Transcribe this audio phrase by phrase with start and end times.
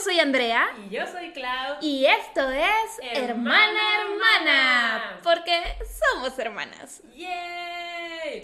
[0.00, 0.68] soy Andrea.
[0.86, 1.76] Y yo soy Clau.
[1.80, 4.00] Y esto es Hermana Hermana.
[4.00, 5.20] Hermana.
[5.22, 5.62] Porque
[6.12, 7.02] somos hermanas.
[7.14, 8.40] ¡Yay!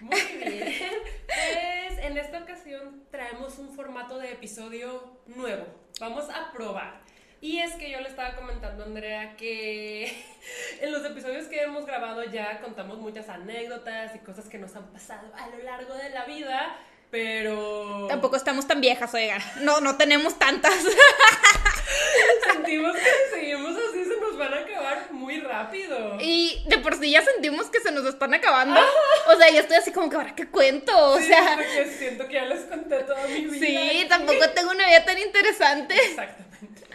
[0.00, 0.92] Muy bien.
[1.26, 5.66] Pues en esta ocasión traemos un formato de episodio nuevo.
[6.00, 7.00] Vamos a probar.
[7.44, 10.06] Y es que yo le estaba comentando a Andrea que
[10.80, 14.86] en los episodios que hemos grabado ya contamos muchas anécdotas y cosas que nos han
[14.86, 16.74] pasado a lo largo de la vida,
[17.10, 19.42] pero Tampoco estamos tan viejas, oigan.
[19.60, 20.72] No, no tenemos tantas.
[22.52, 26.16] sentimos que si seguimos así se nos van a acabar muy rápido.
[26.20, 28.80] Y de por sí ya sentimos que se nos están acabando.
[29.28, 30.96] O sea, yo estoy así como que ahora qué cuento.
[31.12, 33.66] O Sí, sea, porque siento que ya les conté toda mi vida.
[33.66, 35.94] sí, tampoco tengo una vida tan interesante.
[35.94, 36.26] Esa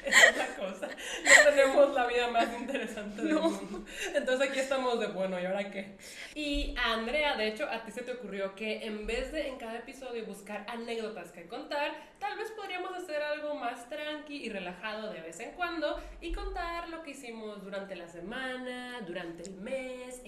[0.06, 0.88] es la cosa.
[0.88, 3.42] No tenemos la vida más interesante del No.
[3.50, 3.86] mundo.
[4.14, 5.98] Entonces aquí estamos de bueno, ¿y ahora qué?
[6.36, 9.78] Y Andrea, de hecho, a ti se te ocurrió que en vez de en cada
[9.78, 15.22] episodio buscar anécdotas que contar, tal vez podríamos hacer algo más tranqui y relajado de
[15.22, 20.22] vez en cuando y contar lo que hicimos durante la semana, durante el mes,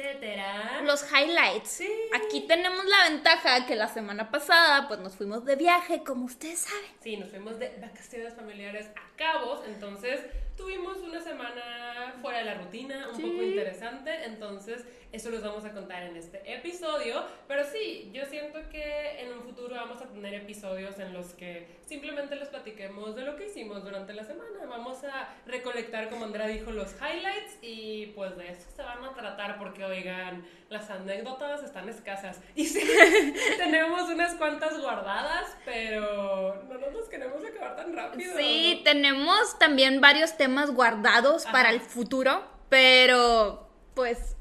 [0.00, 0.80] etcétera.
[0.82, 1.68] Los highlights.
[1.68, 1.90] Sí.
[2.14, 6.60] Aquí tenemos la ventaja que la semana pasada pues nos fuimos de viaje, como ustedes
[6.60, 6.90] saben.
[7.02, 10.20] Sí, nos fuimos de vacaciones familiares a Cabos, entonces
[10.56, 13.22] tuvimos una semana fuera de la rutina, un Sí.
[13.22, 18.60] poco interesante, entonces eso los vamos a contar en este episodio, pero sí, yo siento
[18.70, 23.22] que en un futuro vamos a tener episodios en los que simplemente les platiquemos de
[23.22, 28.06] lo que hicimos durante la semana, vamos a recolectar, como Andrea dijo, los highlights y
[28.14, 32.80] pues de eso se van a tratar porque oigan, las anécdotas están escasas y sí,
[33.56, 38.36] tenemos unas cuantas guardadas, pero no nos las queremos acabar tan rápido.
[38.36, 41.52] Sí, tenemos también varios temas guardados Ajá.
[41.52, 44.36] para el futuro, pero pues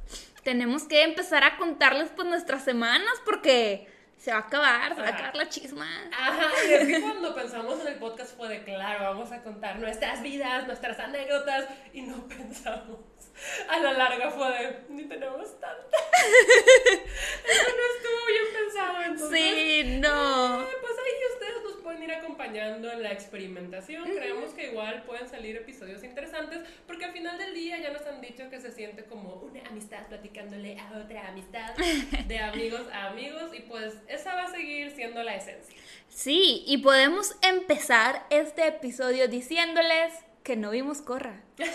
[0.49, 3.85] tenemos que empezar a contarles pues nuestras semanas porque
[4.19, 5.87] se va a acabar, se va a acabar la chisma.
[6.11, 9.79] Ajá, y es que cuando pensamos en el podcast fue de claro, vamos a contar
[9.79, 12.99] nuestras vidas, nuestras anécdotas, y no pensamos.
[13.69, 15.97] A la larga fue de, ni tenemos tanta.
[17.47, 19.39] Eso no estuvo bien pensado, entonces.
[19.39, 20.61] Sí, no.
[20.61, 24.03] eh, pues ahí ustedes nos pueden ir acompañando en la experimentación.
[24.03, 28.19] Creemos que igual pueden salir episodios interesantes, porque al final del día ya nos han
[28.19, 31.73] dicho que se siente como una amistad platicándole a otra amistad,
[32.27, 35.79] de amigos a amigos, y pues esa va a seguir siendo la esencia.
[36.09, 41.41] Sí, y podemos empezar este episodio diciéndoles que no vimos Corra.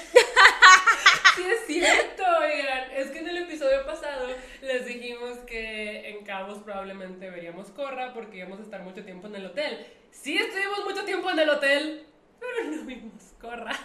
[1.35, 2.93] Sí, es cierto, oigan.
[2.93, 4.29] Es que en el episodio pasado
[4.63, 9.35] les dijimos que en Cabos probablemente veríamos Corra porque íbamos a estar mucho tiempo en
[9.35, 9.85] el hotel.
[10.13, 12.07] Sí, estuvimos mucho tiempo en el hotel,
[12.39, 13.77] pero no vimos Corra.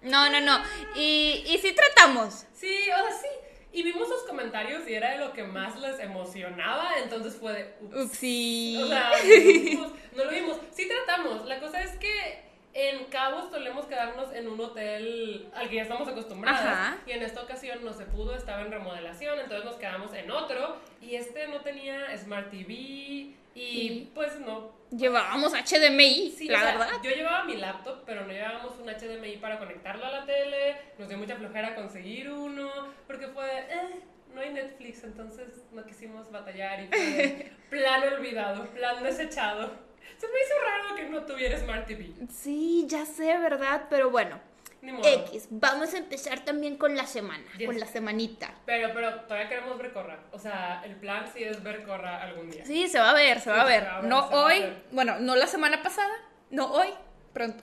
[0.00, 0.62] No, no, no.
[0.96, 2.46] Y, y sí tratamos.
[2.54, 3.28] Sí, o sea, sí.
[3.72, 7.74] Y vimos sus comentarios y era de lo que más les emocionaba, entonces fue de.
[7.80, 8.04] ups.
[8.04, 8.78] Upsi.
[8.82, 10.56] O sea, no lo vimos, no lo vimos.
[10.72, 11.46] Sí tratamos.
[11.46, 12.42] La cosa es que
[12.74, 16.60] en Cabos solemos quedarnos en un hotel al que ya estamos acostumbrados.
[16.60, 16.98] Ajá.
[17.06, 20.76] Y en esta ocasión no se pudo, estaba en remodelación, entonces nos quedamos en otro.
[21.00, 24.72] Y este no tenía Smart TV y, pues no.
[24.90, 26.88] Llevábamos HDMI, Sí, la o sea, verdad.
[27.02, 30.76] Yo llevaba mi laptop, pero no llevábamos un HDMI para conectarlo a la tele.
[30.98, 32.70] Nos dio mucha flojera conseguir uno,
[33.06, 34.00] porque fue, eh,
[34.34, 39.70] no hay Netflix, entonces no quisimos batallar y fue plan olvidado, plan desechado.
[40.18, 42.12] Se me hizo raro que no tuviera Smart TV.
[42.30, 43.86] Sí, ya sé, ¿verdad?
[43.88, 44.40] Pero bueno.
[44.82, 47.66] X, vamos a empezar también con la semana, Yes.
[47.66, 48.52] con la semanita.
[48.66, 50.18] Pero, pero todavía queremos ver Corra.
[50.32, 52.64] O sea, el plan sí es ver Corra algún día.
[52.66, 53.82] Sí, se va a ver, se va a ver.
[53.84, 54.82] se va a ver, No hoy, ver.
[54.90, 56.12] bueno, no la semana pasada,
[56.50, 56.88] no hoy,
[57.32, 57.62] pronto.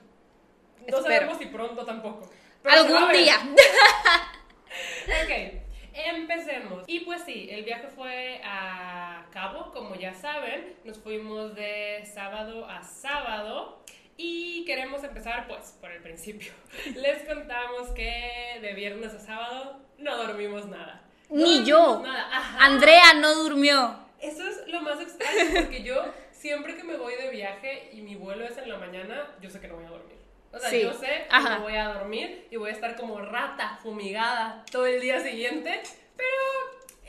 [0.88, 1.02] No espero.
[1.02, 2.30] sabemos si pronto tampoco.
[2.64, 3.36] Algún día.
[5.24, 5.60] Ok,
[5.92, 6.84] empecemos.
[6.86, 10.76] Y pues sí, el viaje fue a Cabo, como ya saben.
[10.84, 13.82] Nos fuimos de sábado a sábado.
[14.22, 16.52] Y queremos empezar pues por el principio.
[16.94, 21.00] Les contamos que de viernes a sábado no dormimos nada.
[21.30, 22.00] No Ni dormimos yo.
[22.02, 22.28] Nada.
[22.30, 22.66] Ajá.
[22.66, 23.98] Andrea no durmió.
[24.20, 28.14] Eso es lo más extraño porque yo siempre que me voy de viaje y mi
[28.14, 30.18] vuelo es en la mañana, yo sé que no voy a dormir.
[30.52, 33.20] O sea, Sí, yo sé que no voy a dormir y voy a estar como
[33.22, 35.80] rata fumigada todo el día siguiente,
[36.14, 36.36] pero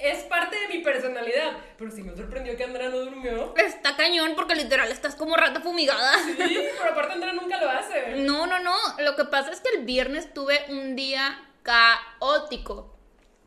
[0.02, 1.52] es parte de mi personalidad.
[1.78, 3.54] Pero sí me sorprendió que Andrea no durmió.
[3.58, 6.14] Está cañón porque literal estás como rata fumigada.
[6.26, 6.36] Sí,
[6.78, 8.16] pero aparte Andrea nunca lo hace.
[8.18, 8.76] No, no, no.
[9.00, 12.96] Lo que pasa es que el viernes tuve un día caótico.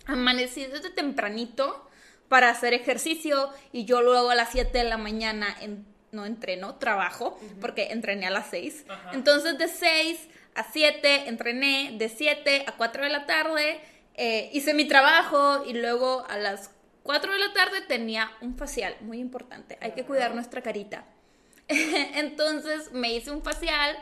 [0.07, 1.89] Amanecí desde tempranito
[2.29, 6.77] para hacer ejercicio y yo luego a las 7 de la mañana en- no entreno,
[6.77, 8.85] trabajo, porque entrené a las 6.
[8.89, 9.11] Ajá.
[9.15, 13.81] Entonces de 6 a 7 entrené, de 7 a 4 de la tarde
[14.15, 16.71] eh, hice mi trabajo y luego a las
[17.03, 21.05] 4 de la tarde tenía un facial, muy importante, hay que cuidar nuestra carita.
[21.69, 23.97] Entonces me hice un facial,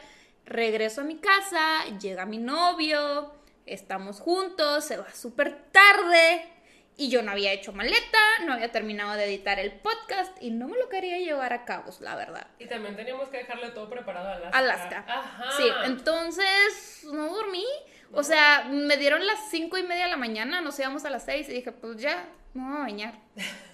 [0.44, 3.32] regreso a mi casa, llega mi novio,
[3.66, 6.48] estamos juntos, se va súper tarde
[6.96, 10.68] y yo no había hecho maleta, no había terminado de editar el podcast y no
[10.68, 12.46] me lo quería llevar a cabo, la verdad.
[12.58, 14.58] Y también teníamos que dejarle todo preparado a Alaska.
[14.58, 15.04] Alaska.
[15.08, 15.50] Ajá.
[15.56, 17.64] Sí, entonces no dormí.
[18.12, 21.24] O sea, me dieron las cinco y media de la mañana, nos íbamos a las
[21.24, 23.14] seis y dije, pues ya, me voy a bañar.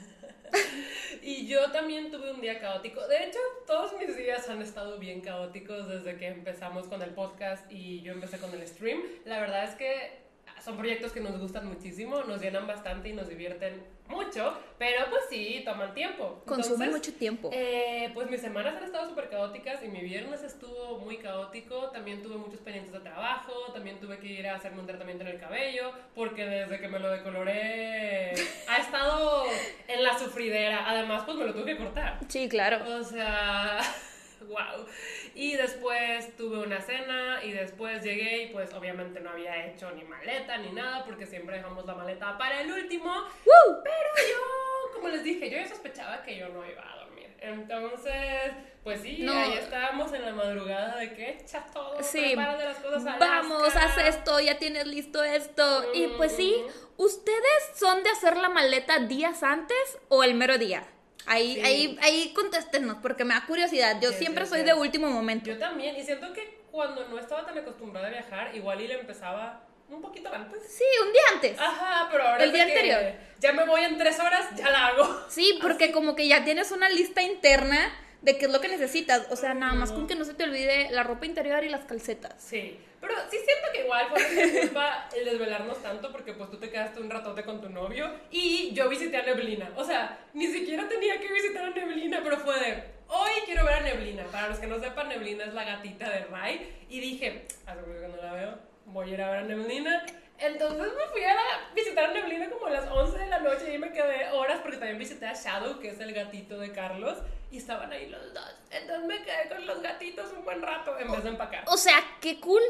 [1.20, 3.06] Y yo también tuve un día caótico.
[3.06, 7.70] De hecho, todos mis días han estado bien caóticos desde que empezamos con el podcast
[7.70, 8.98] y yo empecé con el stream.
[9.26, 10.27] La verdad es que
[10.60, 15.24] son proyectos que nos gustan muchísimo, nos llenan bastante y nos divierten mucho, pero pues
[15.28, 16.42] sí, toman tiempo.
[16.46, 17.50] Consumen mucho tiempo.
[17.52, 21.90] Eh, pues mis semanas han estado súper caóticas y mi viernes estuvo muy caótico.
[21.90, 25.30] También tuve muchos pendientes de trabajo, también tuve que ir a hacerme un tratamiento en
[25.30, 28.32] el cabello, porque desde que me lo decoloré
[28.68, 29.44] ha estado
[29.86, 30.88] en la sufridera.
[30.88, 32.18] Además, pues me lo tuve que cortar.
[32.28, 32.78] Sí, claro.
[32.98, 33.80] O sea,
[34.48, 34.86] wow.
[35.34, 40.04] Y después tuve una cena y después llegué y pues obviamente no había hecho ni
[40.04, 43.12] maleta ni nada porque siempre dejamos la maleta para el último.
[43.44, 47.34] Pero yo, como les dije, yo ya sospechaba que yo no iba a dormir.
[47.40, 48.52] Entonces,
[48.82, 49.32] pues sí, No.
[49.32, 53.76] ahí estábamos en la madrugada de que echa todo, Sí, prepárate las cosas a Vamos,
[53.76, 55.84] haz esto, ya tienes listo esto.
[55.94, 56.64] Y pues sí.
[56.96, 60.84] ¿ustedes son de hacer la maleta días antes o el mero día?
[61.26, 61.60] Ahí, Sí.
[61.60, 64.00] ahí, ahí contéstenos, porque me da curiosidad.
[64.00, 65.46] Yo Sí, siempre sí, soy de último momento.
[65.46, 68.94] Yo también, y siento que cuando no estaba tan acostumbrada a viajar, igual y le
[69.00, 70.62] empezaba un poquito antes.
[70.70, 71.58] Sí, un día antes.
[71.58, 73.00] Ajá, pero ahora El día anterior.
[73.40, 75.24] Ya me voy en tres horas, ya la hago.
[75.28, 77.90] Sí, porque como que ya tienes una lista interna
[78.22, 79.26] de qué es lo que necesitas.
[79.30, 81.84] O sea, nada más con que no se te olvide la ropa interior y las
[81.84, 82.34] calcetas.
[82.38, 86.56] Sí, pero sí siento que igual fue nuestra culpa el desvelarnos tanto porque pues tú
[86.58, 89.70] te quedaste un ratote con tu novio y yo visité a Neblina.
[89.76, 93.74] O sea, ni siquiera tenía que visitar a Neblina, pero fue de, hoy quiero ver
[93.74, 94.24] a Neblina.
[94.24, 96.86] Para los que no sepan, Neblina es la gatita de Ray.
[96.88, 100.04] Y dije, hace mucho que no la veo, voy a ir a ver a Neblina.
[100.40, 103.74] Entonces me fui a la- visitar a Neblina como a las 11 de la noche
[103.74, 107.18] y me quedé horas porque también visité a Shadow, que es el gatito de Carlos,
[107.50, 108.54] y estaban ahí los dos.
[108.70, 111.64] Entonces me quedé con los gatitos un buen rato en vez de empacar.
[111.66, 112.62] O sea, qué cool.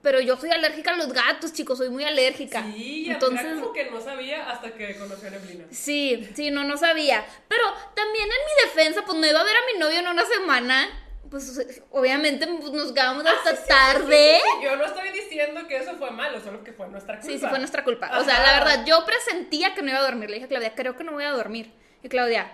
[0.00, 2.62] Pero yo soy alérgica a los gatos, chicos, soy muy alérgica.
[2.62, 5.64] Sí, Entonces, como que no sabía hasta que conocí a Neblina.
[5.72, 7.26] sí, sí, no, no sabía.
[7.48, 7.64] Pero
[7.96, 10.88] también en mi defensa, pues no iba a ver a mi novio en una semana.
[11.28, 14.38] Pues obviamente pues, nos quedamos hasta tarde.
[14.40, 17.32] Sí, yo no estoy diciendo que eso fue malo, solo que fue nuestra culpa.
[17.32, 18.18] Sí, sí, fue nuestra culpa.
[18.20, 18.42] O sea, Ajá.
[18.44, 20.30] la verdad, yo presentía que no iba a dormir.
[20.30, 21.72] Le dije a Claudia, creo que no voy a dormir.
[22.02, 22.50] Y Claudia,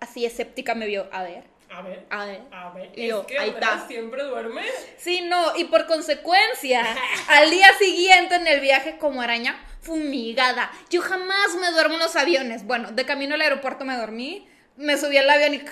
[0.00, 1.08] así escéptica, me vio.
[1.12, 2.40] A ver, A ver, a ver.
[2.52, 2.92] a ver.
[2.94, 3.86] Y yo, es que ahí está.
[3.86, 4.62] siempre duerme.
[4.96, 6.84] Sí, no, y por consecuencia,
[7.28, 10.70] al día siguiente en el viaje como araña, fumigada.
[10.90, 12.64] Yo jamás me duermo en los aviones.
[12.64, 14.46] Bueno, de camino al aeropuerto me dormí,
[14.76, 15.62] me subí al avión y...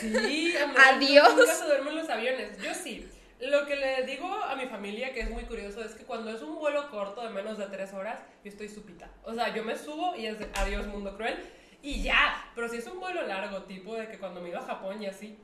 [0.00, 0.54] Sí,
[0.86, 1.34] Adiós.
[1.36, 2.58] Nunca se duerme en los aviones.
[2.58, 3.08] Yo sí.
[3.40, 6.40] Lo que le digo a mi familia, que es muy curioso, es que cuando es
[6.40, 9.10] un vuelo corto de menos de tres horas, yo estoy supita.
[9.24, 11.36] O sea, yo me subo y es de adiós, mundo cruel.
[11.84, 12.50] Y ya.
[12.54, 15.06] Pero si es un vuelo largo, tipo de que cuando me iba a Japón y
[15.06, 15.38] así,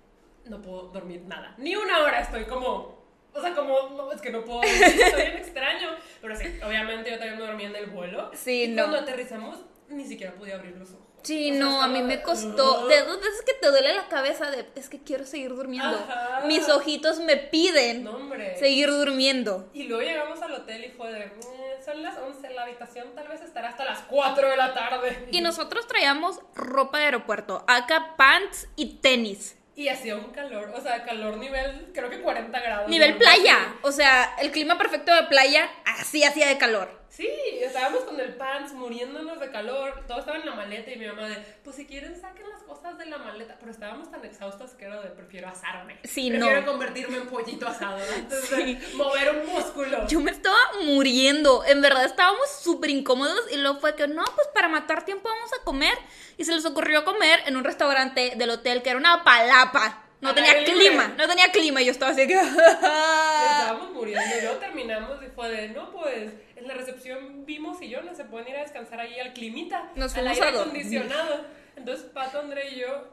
[0.47, 1.55] no puedo dormir nada.
[1.59, 2.99] Ni una hora estoy como.
[3.33, 5.91] O sea, como, no, es que no puedo dormir, estoy bien extraño.
[6.23, 8.31] Pero sí, obviamente yo también me dormí en el vuelo.
[8.33, 8.85] Sí, y no.
[8.85, 9.59] Cuando aterrizamos,
[9.91, 11.10] ni siquiera podía abrir los ojos.
[11.23, 12.87] Sí, O sea, no, a mí me costó.
[12.89, 15.97] De dos veces que te duele la cabeza de, es que quiero seguir durmiendo.
[16.09, 16.43] Ajá.
[16.47, 18.19] Mis ojitos me piden No,
[18.59, 19.69] seguir durmiendo.
[19.75, 23.29] Y luego llegamos al hotel y fue de, "Mm, son las 11, la habitación tal
[23.29, 25.29] vez estará hasta las 4 de la tarde.
[25.31, 29.57] Y nosotros traíamos ropa de aeropuerto, acá pants y tenis.
[29.77, 32.89] Y hacía un calor, o sea, calor nivel, creo que 40 grados.
[32.91, 33.19] Nivel ¿no?
[33.19, 33.75] playa.
[33.83, 37.00] O sea, el clima perfecto de playa, así hacía de calor.
[37.11, 37.29] Sí,
[37.61, 41.29] estábamos con el pants muriéndonos de calor, todo estaba en la maleta y mi mamá
[41.29, 44.85] de, pues si quieren saquen las cosas de la maleta, pero estábamos tan exhaustas que
[44.85, 45.99] era de, prefiero asarme.
[46.05, 46.67] Sí, prefiero no.
[46.69, 48.75] convertirme en pollito asado antes Sí.
[48.77, 50.07] de mover un músculo.
[50.07, 51.65] Yo me estaba muriendo.
[51.67, 53.41] En verdad estábamos súper incómodos.
[53.53, 55.99] Y luego fue que, no, pues para matar tiempo vamos a comer.
[56.39, 60.00] Y se les ocurrió comer en un restaurante del hotel que era una palapa.
[60.21, 60.73] No tenía libre.
[60.75, 61.81] clima, no tenía clima.
[61.83, 62.35] Y yo estaba así que.
[62.35, 68.17] Estábamos muriendo y luego terminamos y fue de, no, pues en la recepción vimos sillones,
[68.17, 70.61] se pueden ir a descansar ahí al climita, Nos al aire a dormir.
[70.83, 71.45] acondicionado.
[71.77, 73.09] Entonces Pato, André y yo,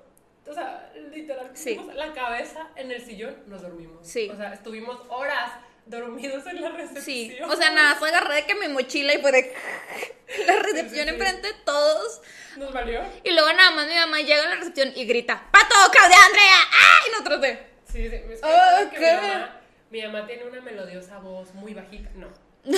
[0.47, 1.79] o sea, literal, Sí.
[1.93, 4.05] la cabeza en el sillón, nos dormimos.
[4.05, 4.29] Sí.
[4.29, 5.51] O sea, estuvimos horas
[5.89, 7.03] dormidos en la recepción.
[7.03, 9.53] Sí, o sea, nada, fue agarré de que mi mochila y fue de
[10.47, 12.21] la recepción Sí, sí, enfrente de todos.
[12.57, 13.01] Nos valió.
[13.23, 16.57] Y luego nada más mi mamá llega a la recepción y grita, ¡Pato, Claudia, Andrea!
[16.73, 16.99] ¡Ah!
[17.07, 17.67] Y nosotros de...
[17.91, 18.15] Sí, sí.
[18.15, 19.11] Es que, Ah, ¿sabes que ¿qué?
[19.15, 22.09] mi, mamá, mi mamá tiene una melodiosa voz muy bajita.
[22.15, 22.27] No.
[22.67, 22.75] Mi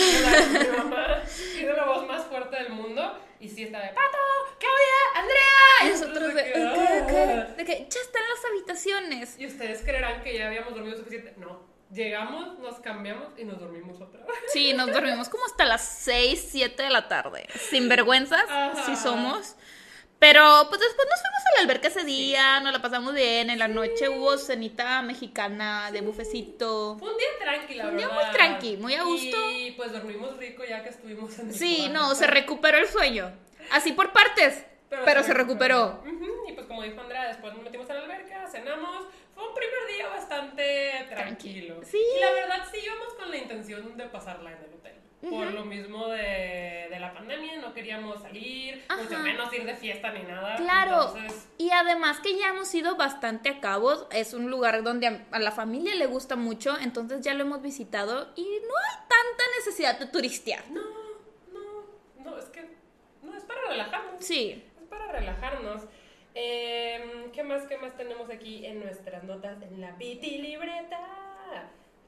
[0.77, 1.23] mamá
[1.55, 4.17] tiene la voz más fuerte del mundo y sí está de Pato,
[4.59, 7.53] Claudia, Y nosotros de, que, ¿qué, "Ah".
[7.57, 9.39] De que ya están las habitaciones.
[9.39, 11.33] Y ustedes creerán que ya habíamos dormido suficiente.
[11.37, 11.68] No.
[11.91, 14.35] Llegamos, nos cambiamos y nos dormimos otra vez.
[14.53, 17.47] Sí, nos dormimos como hasta las 6, 7 de la tarde.
[17.69, 18.43] Sin vergüenzas,
[18.85, 19.55] sí somos.
[20.19, 23.49] Pero pues después nos fuimos a la alberca ese día, nos la pasamos bien.
[23.49, 26.97] En la noche hubo cenita mexicana de bufecito.
[26.99, 28.23] Fue un día tranqui, la Un día verdad.
[28.25, 29.37] muy tranqui, muy a gusto.
[29.51, 31.93] Y pues dormimos rico ya que estuvimos en Sí, Tijuana.
[31.99, 33.31] no, se recuperó el sueño.
[33.71, 36.03] Así por partes, pero, se recuperó.
[36.05, 39.05] Ujú, Y pues como dijo Andrea, después nos metimos a la alberca, cenamos.
[39.39, 41.79] Un primer día bastante tranquilo.
[41.83, 41.97] Sí.
[42.17, 44.95] Y la verdad sí íbamos con la intención de pasarla en el hotel.
[45.21, 50.11] Por lo mismo de, de la pandemia, no queríamos salir, mucho menos ir de fiesta
[50.13, 50.55] ni nada.
[50.55, 55.07] Claro, Entonces, y además que ya hemos ido bastante a Cabos, es un lugar donde
[55.07, 58.95] a, a la familia le gusta mucho, entonces ya lo hemos visitado y no hay
[59.09, 60.63] tanta necesidad de turistear.
[60.71, 60.81] no,
[61.51, 61.83] no,
[62.23, 62.69] no, es que
[63.21, 64.23] no, es para relajarnos.
[64.23, 65.81] Sí, Es para relajarnos.
[66.41, 70.99] Em, ¿Qué más, qué más tenemos aquí en nuestras notas en la Piti Libreta?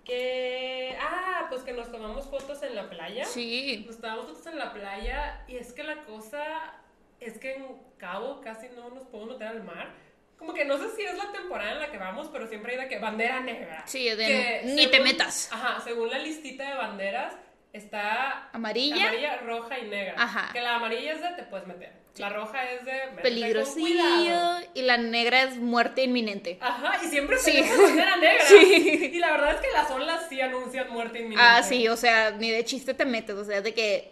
[0.05, 0.95] Que.
[1.01, 3.25] Ah, pues que nos tomamos fotos en la playa.
[3.25, 3.83] sí.
[3.85, 6.73] Nos tomamos fotos en la playa y es que la cosa
[7.19, 7.65] es que en
[7.97, 9.91] Cabo casi no nos podemos meter al mar.
[10.37, 12.79] Como que no sé si es la temporada en la que vamos, pero siempre hay
[12.83, 13.83] de que bandera negra.
[13.85, 15.51] Sí, de Que ni te según- metas.
[15.51, 17.35] Ajá, según la listita de banderas,
[17.73, 20.15] está Amarilla, amarilla, roja y negra.
[20.17, 20.51] Ajá.
[20.53, 22.00] Que la amarilla es de te puedes meter.
[22.17, 22.91] La roja es de
[23.21, 26.57] peligrosillo y la negra es muerte inminente.
[26.61, 27.51] Ajá, y siempre Sí.
[27.53, 28.43] tenemos bandera negra.
[28.47, 29.11] Sí.
[29.13, 31.43] Y la verdad es que las olas sí anuncian muerte inminente.
[31.43, 34.11] Ah, sí, o sea, ni de chiste te metes, o sea, de que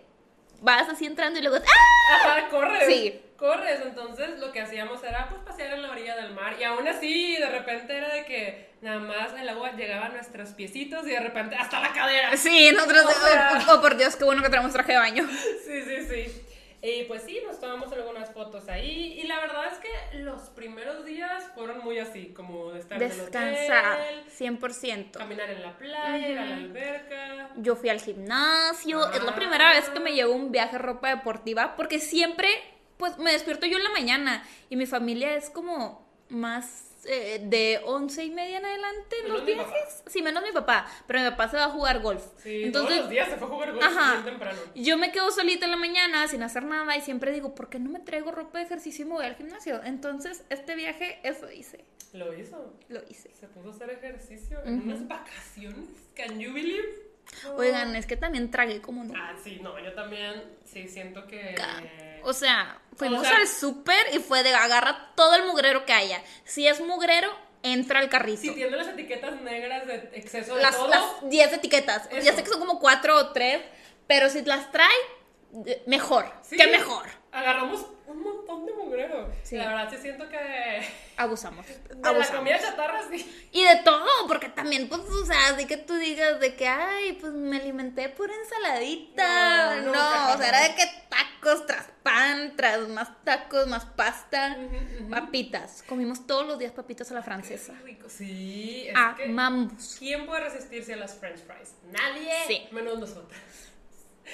[0.62, 2.16] vas así entrando y luego ¡ah!
[2.16, 2.86] Ajá, corres.
[2.88, 3.22] Sí.
[3.38, 3.80] Corres.
[3.86, 6.56] Entonces lo que hacíamos era pues pasear en la orilla del mar.
[6.60, 10.50] Y aún así, de repente era de que nada más el agua llegaba a nuestros
[10.50, 12.36] piecitos y de repente hasta la cadera.
[12.38, 15.28] Sí, nosotros, O sea- oh, oh, por Dios, qué bueno que tenemos traje de baño.
[15.66, 16.42] Sí, sí, sí.
[16.82, 19.20] Y pues sí, nos tomamos algunas fotos ahí.
[19.22, 23.98] Y la verdad es que los primeros días fueron muy así, como de estar Descansar,
[24.00, 25.12] en el hotel, 100%.
[25.20, 27.50] caminar en la playa, ir a la alberca.
[27.58, 29.12] Yo fui al gimnasio.
[29.12, 29.36] Es la Ah.
[29.36, 32.48] primera vez que me llevo un viaje a ropa deportiva porque siempre,
[32.98, 37.82] pues me despierto yo en la mañana y mi familia es como más eh, de
[37.86, 40.04] once y media en adelante en los viajes.
[40.08, 42.24] Sí, menos mi papá, pero mi papá se va a jugar golf.
[42.38, 44.24] Sí, Entonces, todos los días se fue a jugar golf Ajá.
[44.24, 44.60] temprano.
[44.76, 47.80] yo me quedo solita en la mañana sin hacer nada y siempre digo, ¿por qué
[47.80, 49.82] no me traigo ropa de ejercicio y me voy al gimnasio?
[49.84, 51.84] Entonces, este viaje, eso hice.
[52.14, 52.74] Lo hizo.
[52.90, 53.30] Lo hice.
[53.40, 55.90] Se puso a hacer ejercicio en unas vacaciones.
[56.16, 57.09] Can you believe?
[57.56, 59.14] Oigan, es que también tragué como no.
[59.16, 61.56] Ah, sí, no, yo también sí siento que.
[62.24, 66.22] O sea, fuimos sea- al súper y fue de agarra todo el mugrero que haya.
[66.44, 67.30] Si es mugrero,
[67.64, 68.42] entra al carrito.
[68.42, 70.88] Si tiene las etiquetas negras de exceso de las, todo.
[70.90, 72.08] las 10 etiquetas.
[72.12, 72.26] Eso.
[72.26, 73.62] Ya sé que son como 4 o 3,
[74.08, 74.88] pero si las trae,
[75.86, 76.32] mejor.
[76.42, 77.06] Sí, ¿Qué mejor?
[77.32, 79.32] Agarramos un montón de mugrero.
[79.44, 79.56] Sí.
[79.58, 80.38] La verdad, sí siento que.
[81.18, 81.66] Abusamos.
[81.68, 83.50] De la comida chatarra, sí.
[83.52, 87.14] Y de todo, porque también, pues, o sea, de que tú digas de que, ay,
[87.14, 89.76] pues me alimenté pura ensaladita.
[89.82, 89.92] No,
[90.34, 94.58] o sea, era de que tacos tras pan, tras más tacos, más pasta,
[95.10, 95.84] papitas.
[95.88, 97.74] Comimos todos los días papitas a la francesa.
[97.80, 98.10] Qué rico.
[98.10, 99.26] Sí, es Ah, que.
[99.26, 99.96] Amamos.
[100.00, 101.76] ¿Quién puede resistirse a las french fries?
[101.92, 102.32] Nadie.
[102.48, 102.68] Sí.
[102.72, 103.40] Menos nosotras.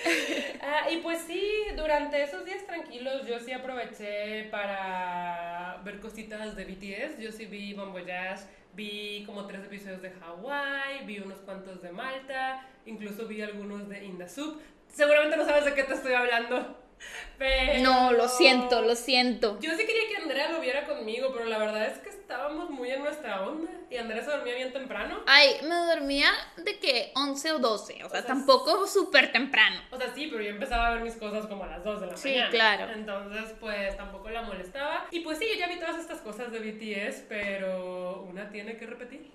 [0.62, 1.42] Ah, y pues sí,
[1.76, 7.20] durante esos días tranquilos yo sí aproveché para ver cositas de BTS.
[7.20, 11.92] Yo sí vi Bon Voyage, vi como tres episodios de Hawái, vi unos cuantos de
[11.92, 14.60] Malta, incluso vi algunos de Indasup.
[14.88, 16.85] Seguramente no sabes de qué te estoy hablando.
[17.38, 17.80] Pero...
[17.84, 19.58] No, lo siento, lo siento.
[19.60, 22.90] Yo sí quería que Andrea lo viera conmigo, pero la verdad es que estábamos muy
[22.90, 25.22] en nuestra onda y Andrea se dormía bien temprano.
[25.28, 29.82] Ay, me dormía de que 11 o 12, o sea, sea, tampoco súper temprano.
[29.92, 32.08] O sea, sí, pero yo empezaba a ver mis cosas como a las 2 de
[32.08, 32.50] la Sí, mañana.
[32.52, 32.92] claro.
[32.94, 35.06] Entonces, pues tampoco la molestaba.
[35.12, 38.86] Y pues sí, yo ya vi todas estas cosas de BTS, pero una tiene que
[38.86, 39.30] repetir.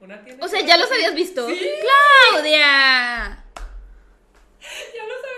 [0.00, 1.48] Una tiene O que sea, ¿ya los habías visto?
[1.48, 1.58] Sí,
[2.30, 3.44] ¡Claudia!
[4.60, 5.29] ya los había.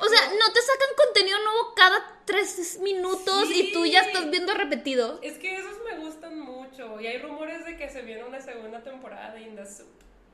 [0.00, 4.08] O sea, no te sacan contenido nuevo cada tres minutos y tú ya Sí.
[4.10, 5.18] estás viendo repetido.
[5.22, 7.00] Es que esos me gustan mucho.
[7.00, 9.88] Y hay rumores de que se viene una segunda temporada de In the Soup.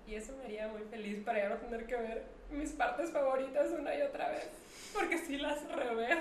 [0.06, 3.70] Y eso me haría muy feliz para ya no tener que ver mis partes favoritas
[3.76, 4.49] una y otra vez.
[4.94, 6.18] Porque sí las reveo.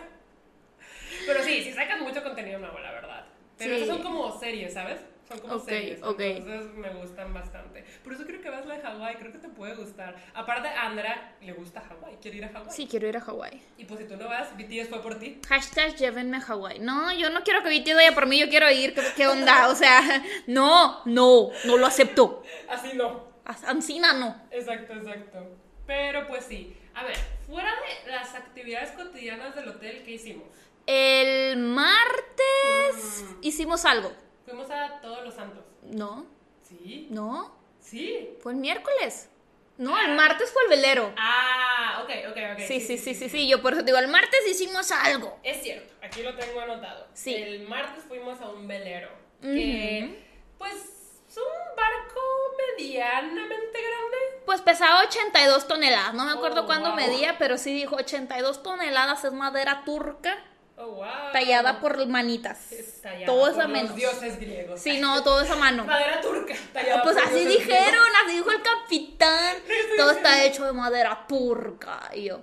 [1.27, 3.25] Pero sí, sí sacan mucho contenido nuevo, la verdad.
[3.57, 3.83] Pero Sí.
[3.83, 4.99] esas son como series, ¿sabes?
[5.27, 6.03] Son como Ok, series.
[6.03, 6.19] ok.
[6.19, 7.83] Entonces me gustan bastante.
[8.03, 9.15] Por eso creo que vas a la de Hawái.
[9.15, 10.15] Creo que te puede gustar.
[10.35, 12.17] Aparte, a Andrea le gusta Hawái.
[12.21, 12.69] Quiere ir a Hawái.
[12.71, 13.61] Sí, quiero ir a Hawái.
[13.77, 15.39] Y pues si tú no vas, BTS fue por ti.
[15.47, 16.77] Hashtag llévenme a Hawái.
[16.79, 18.93] No, yo no quiero que BTS vaya por mí, yo quiero ir.
[18.93, 19.69] ¿Qué, qué onda?
[19.69, 20.01] O sea,
[20.47, 22.43] no, no, no lo acepto.
[22.69, 23.33] Así no.
[23.65, 24.35] Ancina no.
[24.51, 25.55] Exacto, exacto.
[25.87, 26.75] Pero pues sí.
[26.93, 27.15] A ver,
[27.47, 27.71] fuera
[28.05, 30.47] de las actividades cotidianas del hotel, ¿qué hicimos?
[30.87, 33.37] El martes Mm.
[33.41, 34.11] hicimos algo.
[34.45, 35.63] Fuimos a Todos los Santos.
[35.83, 36.25] No,
[36.63, 37.07] ¿Sí?
[37.09, 38.37] no, ¿Sí?
[38.41, 39.29] fue el miércoles.
[39.77, 41.13] No, el martes fue el velero.
[41.17, 42.59] Ah, ok, ok, ok.
[42.65, 45.37] Sí, sí, sí, sí, sí, yo por eso digo, el martes hicimos algo.
[45.43, 47.07] Es cierto, aquí lo tengo anotado.
[47.13, 47.35] Sí.
[47.35, 49.09] El martes fuimos a un velero.
[49.41, 50.23] Que,
[50.57, 50.73] pues,
[51.27, 52.21] es un barco
[52.77, 54.43] medianamente grande.
[54.45, 56.95] Pues pesaba 82 toneladas, no me acuerdo Oh, cuándo wow.
[56.97, 60.37] medía, pero sí dijo 82 toneladas, es madera turca,
[60.77, 61.05] Oh, wow.
[61.31, 62.69] tallada por manitas.
[63.01, 63.95] Tallada todo es a los menos.
[63.95, 64.79] dioses griegos.
[64.81, 65.85] Sí, no, todo es a mano.
[65.85, 66.53] Madera turca.
[66.73, 68.09] tallada Pues por así dijeron, griegos.
[68.25, 69.55] así dijo el capitán.
[69.97, 72.09] Todo está hecho de madera turca.
[72.13, 72.41] Y yo,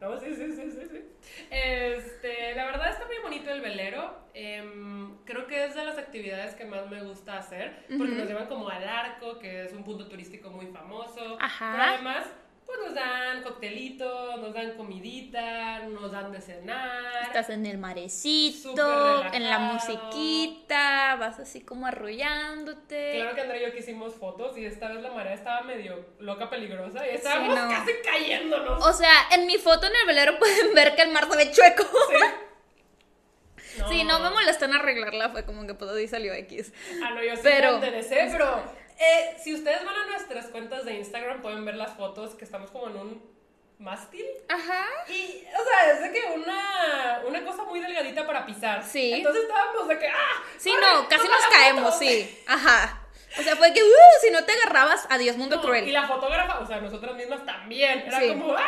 [0.00, 1.04] No, sí, sí, sí, sí, sí.
[1.50, 4.14] Este, la verdad está muy bonito el velero.
[4.34, 7.84] Em, creo que es de las actividades que más me gusta hacer.
[7.98, 11.36] Porque nos llevan como al arco, que es un punto turístico muy famoso.
[11.40, 11.72] Ajá.
[11.72, 12.26] Pero además,
[12.66, 17.22] pues nos dan coctelitos, nos dan comidita, nos dan de cenar.
[17.22, 23.12] estás en el marecito, en la musiquita, vas así como arrollándote.
[23.14, 26.04] Claro que Andrea y yo que hicimos fotos y esta vez la marea estaba medio
[26.18, 27.68] loca, peligrosa y estábamos no.
[27.68, 28.84] casi cayéndonos.
[28.84, 31.50] O sea, en mi foto en el velero pueden ver que el mar se ve
[31.52, 31.84] chueco.
[31.84, 32.16] Sí.
[33.90, 36.72] Sí, no me molestó en arreglarla, fue como que pues así salió X.
[37.04, 38.62] Ah, no, yo sí Pero- me pero
[38.98, 42.70] eh, si ustedes van a nuestras cuentas de Instagram pueden ver las fotos que estamos
[42.70, 43.36] como en un
[43.78, 44.24] mástil.
[44.48, 44.86] Ajá.
[45.08, 48.82] Y, o sea, es de que una, una cosa muy delgadita para pisar.
[48.82, 49.12] Sí.
[49.12, 50.42] Entonces estábamos de que, ¡ah!
[50.58, 51.98] Sí, no, casi nos caemos, foto.
[51.98, 52.38] sí.
[52.46, 53.02] Ajá.
[53.38, 53.86] O sea, fue que, uh,
[54.22, 55.86] si no te agarrabas, adiós, mundo No, cruel.
[55.86, 58.04] Y la fotógrafa, o sea, nosotras mismas también.
[58.06, 58.28] Era Sí.
[58.28, 58.62] como, ¡ah!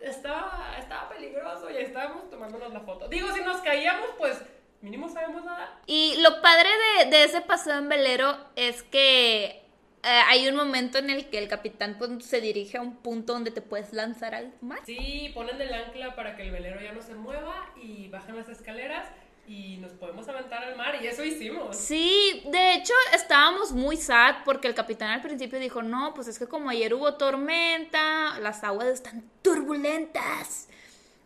[0.00, 3.06] Estaba, estaba peligroso y estábamos tomándonos la foto.
[3.06, 4.42] Digo, si nos caíamos, pues
[4.82, 5.80] mínimo sabemos nada.
[5.86, 9.62] Y lo padre de, de ese paseo en velero es que
[10.04, 13.34] eh, hay un momento en el que el capitán pues, se dirige a un punto
[13.34, 14.80] donde te puedes lanzar al mar.
[14.84, 18.48] Sí, ponen el ancla para que el velero ya no se mueva y bajan las
[18.48, 19.06] escaleras
[19.46, 21.76] y nos podemos aventar al mar y eso hicimos.
[21.76, 26.36] Sí, de hecho estábamos muy sad porque el capitán al principio dijo, no, pues es
[26.36, 30.68] que como ayer hubo tormenta, las aguas están turbulentas.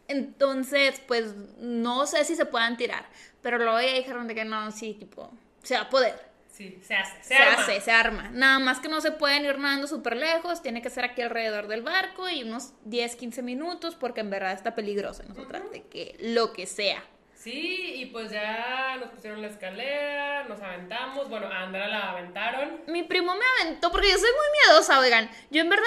[0.09, 3.07] Entonces, pues no sé si se puedan tirar.
[3.46, 5.30] Pero luego ya dijeron de que no, sí, tipo,
[5.62, 6.20] se va a poder.
[6.50, 7.62] Sí, se hace, se, Se, arma.
[7.62, 8.30] hace, se arma.
[8.32, 11.68] Nada más que no se pueden ir nadando súper lejos, tiene que ser aquí alrededor
[11.68, 15.22] del barco y unos 10, 15 minutos porque en verdad está peligroso.
[15.28, 17.04] Nosotras de que lo que sea.
[17.35, 21.28] Sí, y pues ya nos pusieron la escalera, nos aventamos.
[21.30, 22.80] Bueno, a Andrea la aventaron.
[22.88, 25.30] Mi primo me aventó porque yo soy muy miedosa, oigan.
[25.52, 25.85] Yo en verdad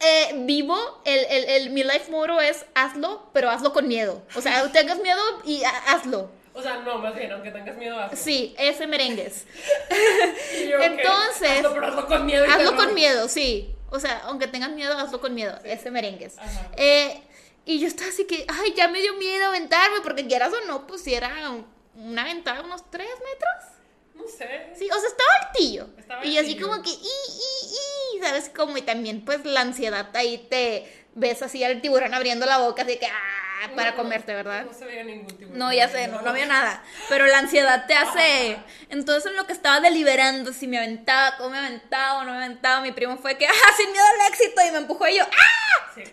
[0.00, 4.22] eh, vivo, el, el, el- mi life motto es hazlo, pero hazlo con miedo.
[4.34, 6.30] O sea, tengas miedo y ha- hazlo.
[6.56, 8.16] O sea, no, más bien, aunque tengas miedo, hazlo.
[8.16, 9.44] Sí, ese merengues.
[10.70, 12.46] Yo, Entonces, hazlo, pero hazlo con miedo.
[12.46, 12.76] y Hazlo terror.
[12.86, 13.74] con miedo, sí.
[13.90, 15.58] O sea, aunque tengas miedo, hazlo con miedo.
[15.64, 16.38] Ese merengues.
[16.38, 16.70] Ajá.
[16.76, 17.20] Eh,
[17.64, 20.86] y yo estaba así que, ay, ya me dio miedo aventarme, porque quieras o no,
[20.86, 23.72] pues si era un- una aventada de unos 3 metros.
[24.14, 24.72] No sé.
[24.76, 25.88] Sí, o sea, estaba altillo.
[25.98, 28.48] Estaba y así como que, y, y, y, ¿sabes?
[28.54, 32.82] Como, y también, pues, la ansiedad ahí te ves así al tiburón abriendo la boca,
[32.82, 34.64] así que, ah, para No, comerte, ¿verdad?
[34.66, 35.58] No se veía ningún tiburón.
[35.58, 36.84] No, ya sé, no, no había nada.
[37.08, 38.58] Pero la ansiedad te hace.
[38.90, 42.38] Entonces, en lo que estaba deliberando, si me aventaba, cómo me aventaba o no me
[42.38, 44.60] aventaba, mi primo fue que, ¡ah, sin miedo al éxito!
[44.68, 45.92] Y me empujó y yo, ¡ah!
[45.94, 46.04] Sí.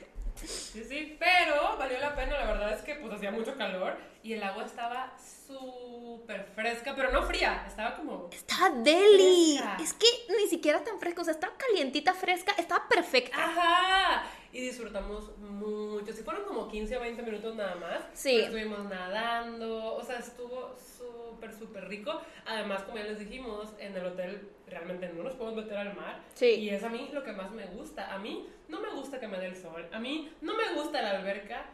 [0.73, 4.33] Sí, sí, pero valió la pena, la verdad es que pues hacía mucho calor y
[4.33, 5.13] el agua estaba
[5.47, 8.29] súper fresca, pero no fría, estaba como...
[8.31, 9.57] Estaba deli.
[9.57, 9.77] Fresca.
[9.83, 13.37] Es que ni siquiera tan fresca, o sea, estaba calientita, fresca, estaba perfecta.
[13.37, 14.23] ¡Ajá!
[14.53, 18.03] Y disfrutamos mucho, si fueron como 15 o 20 minutos nada más.
[18.13, 18.33] Sí.
[18.35, 22.21] pero Estuvimos nadando, o sea, estuvo súper, súper rico.
[22.45, 26.21] Además, como ya les dijimos, en el hotel realmente no nos podemos meter al mar.
[26.35, 26.51] Sí.
[26.51, 28.13] Y es a mí lo que más me gusta.
[28.13, 31.01] A mí no me gusta que me dé el sol, a mí no me gusta
[31.01, 31.65] la alberca,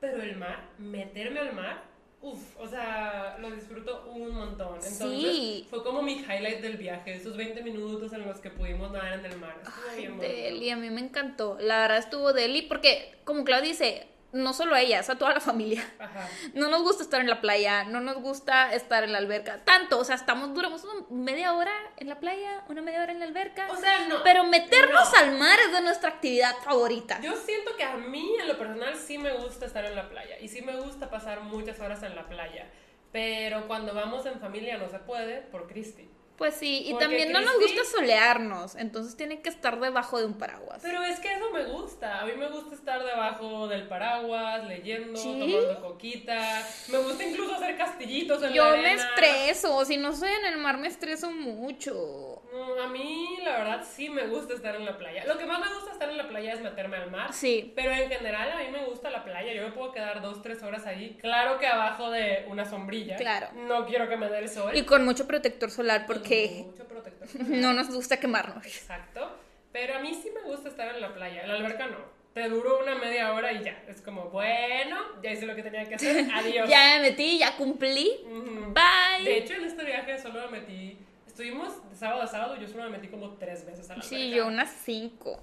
[0.00, 1.82] pero el mar, meterme al mar,
[2.20, 4.74] uff, o sea, lo disfruto un montón.
[4.74, 4.98] Entonces,
[5.32, 5.66] Sí.
[5.70, 9.24] fue como mi highlight del viaje, esos 20 minutos en los que pudimos nadar en
[9.26, 9.56] el mar.
[9.62, 11.56] Estuvo Ay, bien deli, a mí me encantó.
[11.60, 15.40] La verdad estuvo deli porque, como Claudia dice, no solo ella, o sea, toda la
[15.40, 15.84] familia.
[15.98, 16.28] Ajá.
[16.54, 19.64] No nos gusta estar en la playa, no nos gusta estar en la alberca.
[19.64, 23.20] Tanto, o sea, estamos, duramos una media hora en la playa, una media hora en
[23.20, 23.68] la alberca.
[23.70, 24.22] O sea, no.
[24.22, 25.18] pero meternos no.
[25.18, 27.20] al mar es de nuestra actividad favorita.
[27.20, 30.38] Yo siento que a mí, en lo personal, sí me gusta estar en la playa.
[30.40, 32.70] Y sí me gusta pasar muchas horas en la playa.
[33.12, 36.10] Pero cuando vamos en familia no se puede por Cristi.
[36.38, 40.26] Pues sí, y Porque también no nos gusta solearnos, entonces tiene que estar debajo de
[40.26, 40.78] un paraguas.
[40.80, 42.20] Pero es que eso me gusta.
[42.20, 45.36] A mí me gusta estar debajo del paraguas, leyendo, ¿Sí?
[45.36, 46.64] tomando coquita.
[46.92, 49.02] Me gusta incluso hacer castillitos en Yo la me arena.
[49.02, 52.37] estreso, si no estoy en el mar me estreso mucho.
[52.58, 55.24] No, a mí la verdad sí me gusta estar en la playa.
[55.26, 57.32] Lo que más me gusta estar en la playa es meterme al mar.
[57.32, 57.72] Sí.
[57.76, 59.52] Pero en general a mí me gusta la playa.
[59.52, 61.16] Yo me puedo quedar dos, tres horas ahí.
[61.20, 63.16] Claro que abajo de una sombrilla.
[63.16, 63.48] Claro.
[63.54, 64.76] No quiero que me dé el sol.
[64.76, 67.28] Y con mucho protector solar porque Mucho protector.
[67.48, 68.64] no nos gusta quemarnos.
[68.66, 69.30] Exacto.
[69.72, 71.42] Pero a mí sí me gusta estar en la playa.
[71.42, 72.18] En la alberca no.
[72.34, 73.82] Te duró una media hora y ya.
[73.88, 76.28] Es como, bueno, ya hice lo que tenía que hacer.
[76.34, 76.68] Adiós.
[76.68, 78.20] Ya me metí, ya cumplí.
[78.26, 79.24] Bye.
[79.24, 80.98] De hecho, en este viaje solo me metí.
[81.38, 84.30] Estuvimos de sábado a sábado, yo solo me metí como tres veces a la Sí,
[84.30, 85.40] yo unas cinco.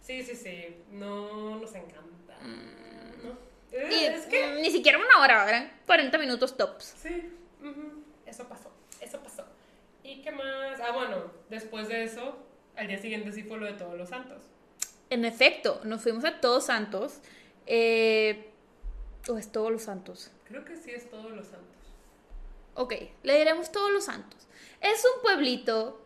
[0.00, 0.76] Sí, sí, sí.
[0.92, 2.38] No nos encanta.
[3.24, 3.32] ¿no?
[3.32, 3.36] Mm.
[3.72, 4.46] Y, Eh, es que.
[4.46, 6.94] mm, ni siquiera una hora, eran 40 minutos tops.
[6.96, 7.28] Sí.
[8.24, 8.70] Eso pasó.
[9.00, 9.44] Eso pasó.
[10.04, 10.80] ¿Y qué más?
[10.80, 12.36] Ah, bueno, después de eso,
[12.76, 14.42] al día siguiente sí fue lo de Todos los Santos.
[15.10, 17.18] En efecto, nos fuimos a Todos Santos.
[17.66, 18.52] Eh,
[19.28, 20.30] ¿O es Todos los Santos?
[20.44, 21.66] Creo que sí es Todos los Santos.
[22.74, 22.94] Ok,
[23.24, 24.46] le diremos Todos los Santos.
[24.82, 26.04] Es un pueblito,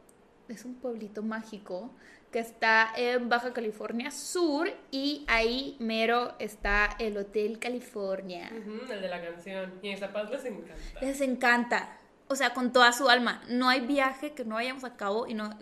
[0.49, 1.91] es un pueblito mágico
[2.31, 8.49] que está en Baja California Sur y ahí mero está el Hotel California.
[8.49, 9.79] El de la canción.
[9.83, 11.01] Y mis papás les encanta.
[11.01, 13.43] Les encanta, o sea, con toda su alma.
[13.49, 15.59] No hay viaje que no vayamos a cabo y no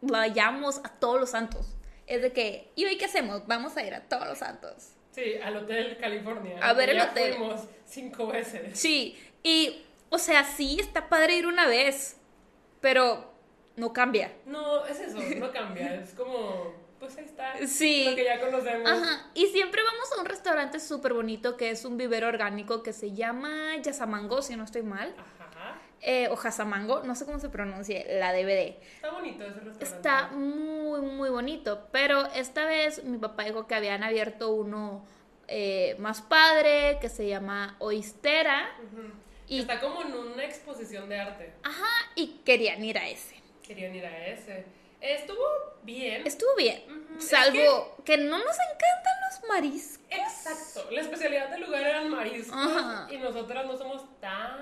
[0.00, 1.74] vayamos a Todos los Santos.
[2.06, 3.46] Es de que, ¿y hoy qué hacemos?
[3.46, 4.92] Vamos a ir a Todos los Santos.
[5.10, 6.58] Sí, al Hotel California.
[6.62, 7.34] A ver el Ya hotel.
[7.34, 8.78] fuimos cinco veces.
[8.78, 12.17] Sí, y, o sea, sí está padre ir una vez,
[12.80, 13.32] pero
[13.76, 14.32] no cambia.
[14.46, 15.94] No, es eso, no cambia.
[15.96, 17.54] Es como, pues ahí está.
[17.66, 18.06] Sí.
[18.10, 18.90] Lo que ya conocemos.
[18.90, 22.92] Ajá, y siempre vamos a un restaurante súper bonito que es un vivero orgánico que
[22.92, 25.78] se llama Yasamango, si no estoy mal, Ajá.
[26.00, 28.76] eh, o Jasamango, no sé cómo se pronuncie, la DVD.
[28.96, 29.84] Está bonito ese restaurante.
[29.84, 35.04] Está muy, muy bonito, pero esta vez mi papá dijo que habían abierto uno
[35.46, 39.08] eh, más padre que se llama Oistera Ujú.
[39.48, 41.52] Y, Está como en una exposición de arte.
[41.62, 43.36] ajá, y querían ir a ese.
[43.66, 44.64] Querían ir a ese.
[45.00, 45.44] Estuvo
[45.82, 46.26] bien.
[46.26, 48.16] Estuvo bien, Ujú, es salvo que...
[48.16, 50.06] no nos encantan los mariscos.
[50.10, 50.90] Exacto.
[50.90, 52.52] La especialidad del lugar eran mariscos.
[52.52, 53.06] Ajá.
[53.12, 54.58] Y nosotras no somos tan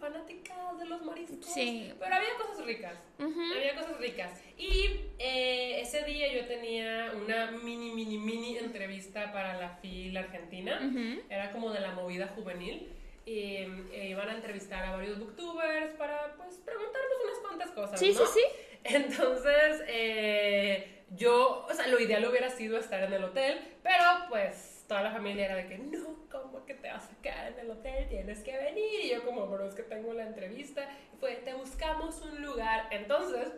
[0.00, 1.46] fanáticas de los mariscos.
[1.46, 1.94] Sí.
[1.98, 2.92] Pero había cosas ricas.
[3.18, 3.40] Ujú.
[3.56, 4.30] Había cosas ricas.
[4.58, 10.78] Y eh, ese día yo tenía una mini, mini, mini entrevista para la FIL Argentina.
[10.86, 11.22] Ujú.
[11.30, 12.92] Era como de la movida juvenil.
[13.26, 13.56] Y
[13.92, 17.98] eh, iban a entrevistar a varios booktubers para, pues, preguntarnos unas cuantas cosas.
[17.98, 18.26] Sí, ¿no?
[18.26, 18.44] sí, sí.
[18.84, 24.84] Entonces, eh, yo, o sea, lo ideal hubiera sido estar en el hotel, pero pues
[24.88, 27.70] toda la familia era de que, no, ¿cómo que te vas a quedar en el
[27.70, 28.08] hotel?
[28.10, 29.04] Tienes que venir.
[29.04, 30.86] Y yo como, pero es que tengo la entrevista.
[31.14, 32.88] Y fue, te buscamos un lugar.
[32.90, 33.48] Entonces,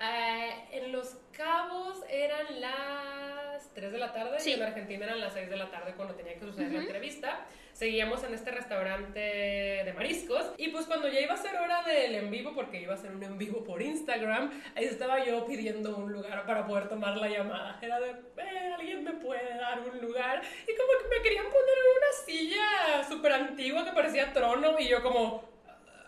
[0.00, 4.50] eh, en Los Cabos eran las 3 de la tarde Sí.
[4.50, 7.46] y en Argentina eran las 6 de la tarde cuando tenía que suceder la entrevista.
[7.78, 12.12] Seguíamos en este restaurante de mariscos y pues cuando ya iba a ser hora del
[12.16, 15.96] en vivo, porque iba a ser un en vivo por Instagram, ahí estaba yo pidiendo
[15.96, 17.78] un lugar para poder tomar la llamada.
[17.80, 20.42] Era de, "Eh, alguien me puede dar un lugar.
[20.66, 24.88] Y como que me querían poner en una silla súper antigua que parecía trono y
[24.88, 25.48] yo como,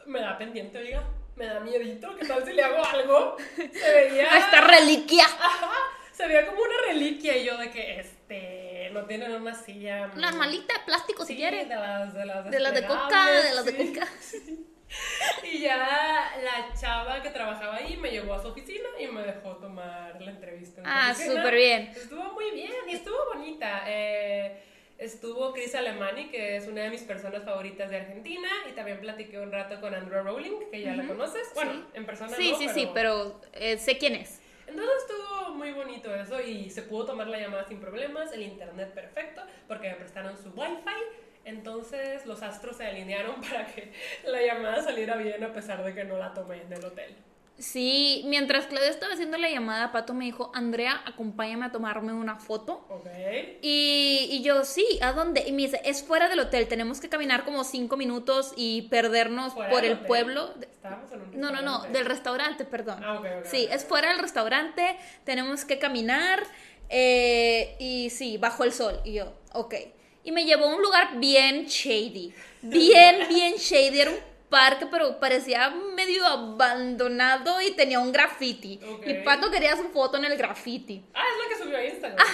[0.07, 1.05] me da pendiente, oiga.
[1.37, 3.37] Me da miedito, ¿qué tal si le hago algo?
[3.57, 4.25] Se veía...
[4.39, 5.25] Esta reliquia.
[5.25, 5.73] Ajá,
[6.11, 10.11] se veía como una reliquia y yo de que, este, no tienen una silla...
[10.17, 11.69] Una malita de plástico si Sí, quieres.
[11.69, 14.07] De las de, las De las de coca, de las de coca.
[15.45, 19.57] Y ya la chava que trabajaba ahí me llevó a su oficina y me dejó
[19.57, 20.81] tomar la entrevista.
[20.81, 21.93] en Ah, súper bien.
[21.97, 23.85] Estuvo muy bien y estuvo bonita.
[23.87, 24.61] Eh,
[24.99, 29.39] estuvo Chris Alemani, que es una de mis personas favoritas de Argentina, y también platiqué
[29.39, 31.49] un rato con Andrew Rowling, que ya la conoces.
[31.55, 31.85] Bueno, Sí.
[31.95, 34.41] en persona Sí, no, sí, sí, pero eh, sé quién es.
[34.71, 38.93] Entonces estuvo muy bonito eso y se pudo tomar la llamada sin problemas, el internet
[38.95, 40.95] perfecto, porque me prestaron su wifi.
[41.45, 43.93] Entonces los astros se alinearon para que
[44.25, 47.17] la llamada saliera bien a pesar de que no la tomé en el hotel.
[47.61, 52.37] Sí, mientras Claudia estaba haciendo la llamada, Pato me dijo, Andrea, acompáñame a tomarme una
[52.37, 52.87] foto.
[52.89, 53.07] Ok.
[53.61, 55.45] Y, y yo, sí, ¿a dónde?
[55.47, 59.53] Y me dice, es fuera del hotel, tenemos que caminar como cinco minutos y perdernos
[59.53, 60.07] Fuera por el hotel.
[60.07, 60.55] pueblo.
[60.59, 63.05] Estábamos en un No, no, no, del restaurante, perdón.
[63.05, 66.43] Ah, ok, ok, Sí, es fuera del restaurante, tenemos que caminar
[66.89, 69.01] eh, y sí, bajo el sol.
[69.05, 69.75] Y yo, ok.
[70.25, 74.01] Y me llevó a un lugar bien shady, bien, bien shady.
[74.01, 78.81] Era un parque, pero parecía medio abandonado y tenía un graffiti.
[79.07, 81.05] Y Pato quería su foto en el graffiti.
[81.15, 82.27] Ah, es la que subió a Instagram.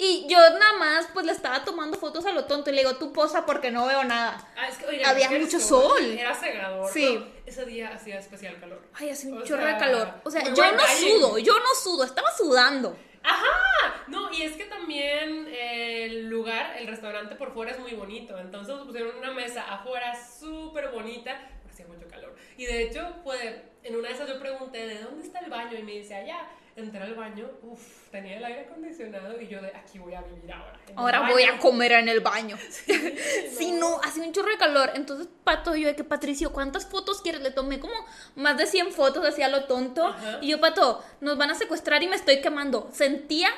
[0.00, 2.94] Y yo nada más pues le estaba tomando fotos a lo tonto y le digo,
[2.98, 4.48] tú posa porque no veo nada.
[4.56, 6.00] Ah, es que, oigan, Había mucho sol.
[6.04, 6.88] Era cegador.
[6.92, 7.16] Sí.
[7.16, 8.80] No, ese día hacía especial calor.
[8.94, 10.14] Ay, hace un O chorro sea, de calor.
[10.22, 12.96] O sea, yo no sudo, yo no sudo, estaba sudando.
[13.22, 18.38] Ajá, no, y es que también el lugar, el restaurante por fuera es muy bonito,
[18.38, 22.34] entonces pusieron una mesa afuera súper bonita, hacía mucho calor.
[22.56, 25.78] Y de hecho, fue, en una de esas yo pregunté, ¿de dónde está el baño?
[25.78, 26.48] Y me dice, allá.
[26.78, 30.52] Entré al baño, uff, tenía el aire acondicionado y yo de aquí voy a vivir
[30.52, 30.78] ahora.
[30.94, 31.32] Ahora baño".
[31.34, 32.56] voy a comer en el baño.
[32.70, 32.92] Sí,
[33.58, 34.92] Sí, no, hace un chorro de calor.
[34.94, 37.40] Entonces, Pato, yo de que Patricio, ¿cuántas fotos quieres?
[37.42, 37.94] Le tomé como
[38.36, 40.06] más de 100 fotos, hacía lo tonto.
[40.06, 40.38] Ajá.
[40.40, 42.88] Y yo, Pato, nos van a secuestrar y me estoy quemando.
[42.92, 43.48] Sentía,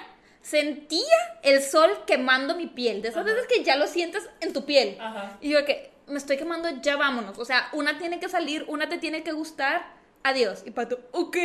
[0.40, 1.04] sentía
[1.42, 3.02] el sol quemando mi piel.
[3.02, 3.35] De esas Ajá.
[3.35, 4.96] veces que ya lo sientes en tu piel.
[4.98, 5.37] Ajá.
[5.42, 7.38] Y yo de que me estoy quemando, ya vámonos.
[7.38, 9.85] O sea, una tiene que salir, una te tiene que gustar.
[10.22, 10.62] Adiós.
[10.64, 11.37] Y Pato, ok.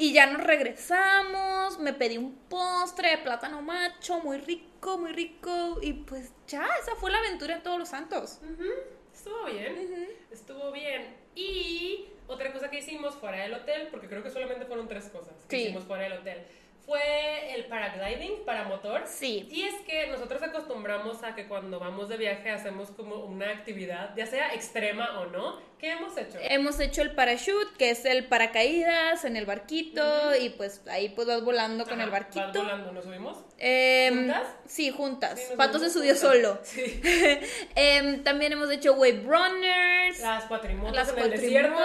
[0.00, 5.78] Y ya nos regresamos, me pedí un postre de plátano macho, muy rico, muy rico.
[5.82, 8.38] Y pues ya, esa fue la aventura en Todos los Santos.
[8.42, 8.64] Ujú,
[9.12, 11.16] Estuvo bien, estuvo bien.
[11.34, 15.34] Y otra cosa que hicimos fuera del hotel, porque creo que solamente fueron tres cosas
[15.48, 15.62] que Sí.
[15.64, 16.46] hicimos fuera del hotel,
[16.88, 19.02] fue el paragliding para motor.
[19.06, 19.46] Sí.
[19.50, 24.16] Y es que nosotros acostumbramos a que cuando vamos de viaje hacemos como una actividad,
[24.16, 25.60] ya sea extrema o no.
[25.78, 26.38] ¿Qué hemos hecho?
[26.40, 31.28] Hemos hecho el parachute, que es el paracaídas en el barquito, y pues ahí pues
[31.28, 32.62] vas volando con el vas barquito.
[32.62, 33.36] volando, ¿nos subimos?
[33.58, 34.48] Em, ¿Juntas?
[34.66, 35.38] Sí, juntas.
[35.38, 36.20] Sí, Pato se subió juntas.
[36.20, 36.58] solo.
[36.64, 37.00] Sí.
[37.76, 41.78] Em, también hemos hecho wave runners, Las cuatrimotos las en el desierto.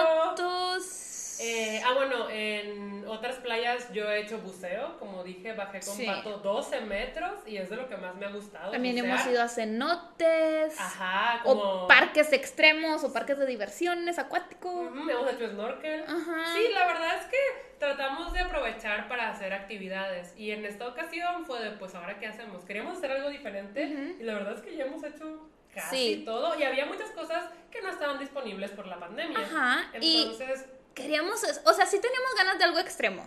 [1.40, 6.06] Eh, ah, bueno, en otras playas yo he hecho buceo, como dije, bajé con Sí.
[6.06, 8.70] pato 12 metros y es de lo que más me ha gustado.
[8.72, 9.14] También bucear.
[9.20, 10.78] hemos ido a cenotes.
[10.80, 11.62] Ajá, como...
[11.62, 14.90] O parques extremos o parques de diversiones acuáticos.
[14.90, 16.02] Ujú, hemos hecho snorkel.
[16.04, 16.44] Ajá.
[16.54, 17.36] Sí, la verdad es que
[17.78, 22.26] tratamos de aprovechar para hacer actividades y en esta ocasión fue de, pues ahora qué
[22.26, 26.22] hacemos, queríamos hacer algo diferente y la verdad es que ya hemos hecho casi Sí.
[26.24, 29.38] todo y había muchas cosas que no estaban disponibles por la pandemia.
[29.40, 33.22] Ajá, y- Entonces, Queríamos, o sea, sí teníamos ganas de algo extremo.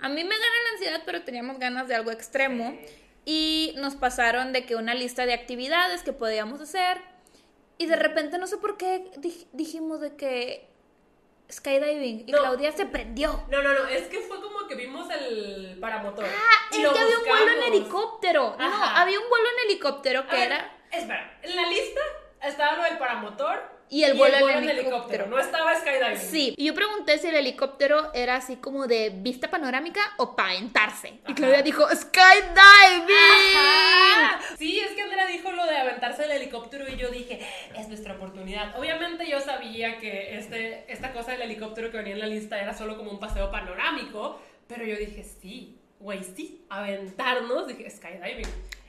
[0.00, 2.78] A mí me gana la ansiedad, pero teníamos ganas de algo extremo.
[3.24, 7.00] Y nos pasaron de que una lista de actividades que podíamos hacer.
[7.78, 10.68] Y de repente, no sé por qué, dij- dijimos de que
[11.50, 12.24] skydiving.
[12.26, 12.38] Y No.
[12.40, 13.44] Claudia se prendió.
[13.50, 16.24] No, no, no, es que fue como que vimos el paramotor.
[16.26, 18.56] Ah, y es que había un vuelo en helicóptero.
[18.58, 20.76] No, había un vuelo en helicóptero que ver, era.
[20.90, 22.00] Espera, en la lista
[22.42, 25.26] estaba lo del paramotor Y el vuelo en helicóptero.
[25.26, 26.18] No estaba skydiving.
[26.18, 30.50] Sí, y yo pregunté si el helicóptero era así como de vista panorámica o para
[30.50, 31.14] aventarse.
[31.26, 31.34] Y.
[31.34, 33.16] Claudia dijo, skydiving.
[33.56, 34.40] Ajá.
[34.58, 37.40] Sí, es que Andrea dijo lo de aventarse del helicóptero y yo dije,
[37.76, 38.78] es nuestra oportunidad.
[38.78, 42.74] Obviamente yo sabía que este, esta cosa del helicóptero que venía en la lista era
[42.74, 48.46] solo como un paseo panorámico, pero yo dije, sí, güey, sí, aventarnos, dije, skydiving.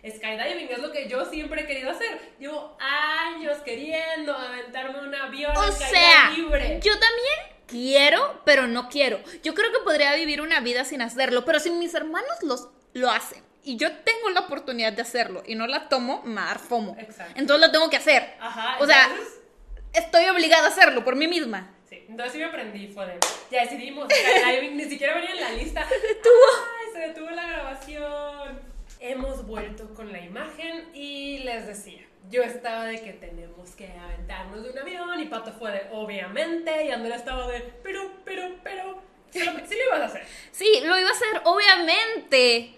[0.07, 2.19] Skydiving es lo que yo siempre he querido hacer.
[2.39, 6.79] Llevo años queriendo aventarme un avión O sea, libre.
[6.81, 9.19] yo también quiero, pero no quiero.
[9.43, 13.09] Yo creo que podría vivir una vida sin hacerlo, pero si mis hermanos los, lo
[13.11, 16.95] hacen y yo tengo la oportunidad de hacerlo y no la tomo, dar fomo.
[16.99, 17.33] Exacto.
[17.35, 18.35] Entonces lo tengo que hacer.
[18.39, 19.09] Ajá, O sea,
[19.93, 21.75] estoy obligada a hacerlo por mí misma.
[21.89, 23.19] Sí, entonces sí me aprendí, fue de,
[23.51, 25.87] ya decidimos, skydiving, ni siquiera venía en la lista.
[25.89, 26.93] Se detuvo.
[26.93, 28.03] se detuvo la grabación.
[28.99, 34.61] Hemos vuelto con la imagen y les decía, yo estaba de que tenemos que aventarnos
[34.63, 39.01] de un avión y Pato fue de, obviamente, y Andrea estaba de, pero, pero, pero,
[39.31, 40.25] sí lo, lo ibas a hacer.
[40.51, 42.75] Sí, lo iba a hacer, obviamente.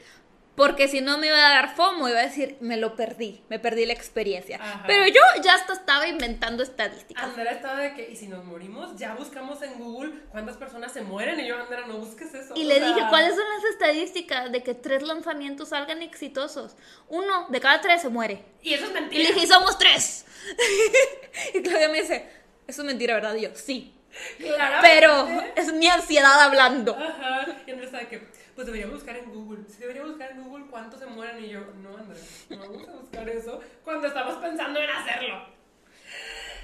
[0.56, 3.58] Porque si no me iba a dar fomo, iba a decir, me lo perdí, me
[3.58, 4.58] perdí la experiencia.
[4.62, 4.84] Ajá.
[4.86, 7.24] Pero yo ya hasta estaba inventando estadísticas.
[7.24, 11.02] Andrea estaba de que, y si nos morimos, ya buscamos en Google cuántas personas se
[11.02, 12.54] mueren y yo, Andrea, no busques eso.
[12.56, 16.76] Y le sea, dije, ¿cuáles son las estadísticas de que tres lanzamientos salgan exitosos?
[17.08, 18.44] Uno de cada tres se muere.
[18.62, 19.24] Y eso es Y mentira.
[19.24, 20.26] le dije, "Y somos tres.
[21.54, 22.28] y Claudia me dice,
[22.68, 23.36] eso es mentira, ¿verdad?
[23.36, 23.94] Y yo, sí.
[24.38, 24.82] Claramente.
[24.82, 26.94] Pero es mi ansiedad hablando.
[26.96, 27.46] Ajá.
[27.66, 29.64] Y Andrés sabe que, pues deberíamos buscar en Google.
[29.68, 31.44] Sí, debería buscar en Google cuántos se mueren.
[31.44, 35.46] Y yo, no, Andrés, no vamos a buscar eso cuando estamos pensando en hacerlo.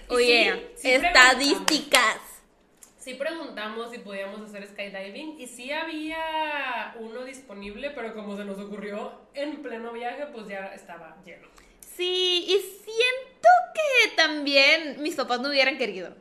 [0.09, 2.19] Y Oye, sí, sí estadísticas.
[2.97, 8.59] Sí preguntamos si podíamos hacer skydiving y sí había uno disponible, pero como se nos
[8.59, 11.47] ocurrió en pleno viaje, pues ya estaba lleno.
[11.79, 16.13] Sí, y siento que también mis papás no hubieran querido.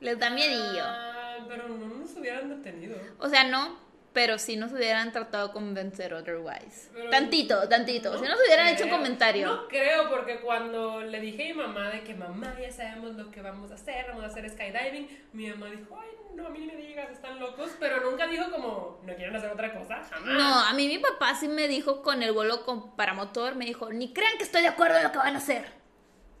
[0.00, 0.82] Les da miedillo.
[0.82, 2.96] Ah, pero no nos hubieran detenido.
[3.18, 3.78] O sea, no,
[4.14, 6.88] pero sí nos hubieran tratado de convencer otherwise.
[6.94, 8.12] Pero- tantito, tantito.
[8.12, 8.96] No si nos hubieran hecho un creo.
[9.00, 9.46] comentario.
[9.48, 13.30] No creo, porque cuando le dije a mi mamá de que mamá, ya sabemos lo
[13.30, 16.60] que vamos a hacer, vamos a hacer skydiving, mi mamá dijo, ay, no, a mí
[16.60, 20.32] ni me digas, están locos, pero nunca dijo como, no quieren hacer otra cosa, jamás.
[20.34, 23.92] No, a mí mi papá sí me dijo con el vuelo con paramotor, me dijo,
[23.92, 25.64] ni crean que estoy de acuerdo en lo que van a hacer.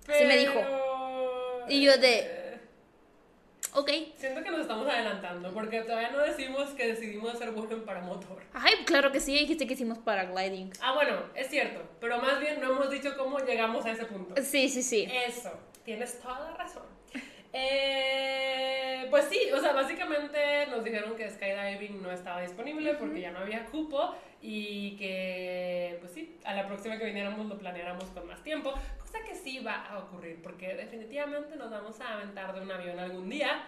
[0.06, 0.54] sí me dijo.
[0.54, 2.43] Pero, Y yo de-
[3.76, 3.90] Ok.
[4.16, 8.40] Siento que nos estamos adelantando, porque todavía no decimos que decidimos hacer vuelo en paramotor.
[8.52, 10.72] Ay, claro que sí, dijiste que hicimos paragliding.
[10.80, 14.40] Ah, bueno, es cierto, pero más bien no hemos dicho cómo llegamos a ese punto.
[14.40, 15.08] Sí, sí, sí.
[15.26, 15.50] Eso,
[15.84, 16.84] tienes toda la razón.
[17.52, 23.30] Eh, pues sí, o sea, básicamente nos dijeron que skydiving no estaba disponible porque ya
[23.30, 28.26] no había cupo y que, pues sí, a la próxima que viniéramos lo planeáramos con
[28.26, 32.60] más tiempo, cosa que sí va a ocurrir porque definitivamente nos vamos a aventar de
[32.60, 33.64] un avión algún día.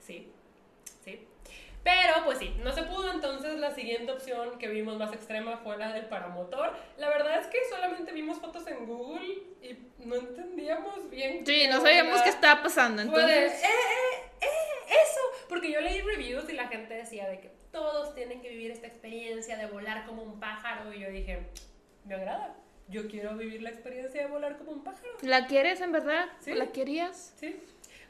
[0.00, 0.30] Sí,
[1.04, 1.26] sí.
[1.84, 5.76] Pero pues sí, no se pudo, entonces la siguiente opción que vimos más extrema fue
[5.76, 6.72] la del paramotor.
[6.96, 11.44] La verdad es que solamente vimos fotos en Google y no entendíamos bien.
[11.44, 13.62] Sí, no sabíamos qué estaba pasando, Fue de, entonces...
[13.62, 14.23] eh, eh, eh,
[15.54, 18.86] porque yo leí reviews y la gente decía de que todos tienen que vivir esta
[18.88, 21.38] experiencia de volar como un pájaro y yo dije,
[22.04, 22.56] me agrada,
[22.88, 25.12] yo quiero vivir la experiencia de volar como un pájaro.
[25.22, 26.26] ¿La quieres en verdad?
[26.40, 26.52] Sí.
[26.54, 27.34] ¿La querías?
[27.38, 27.56] Sí.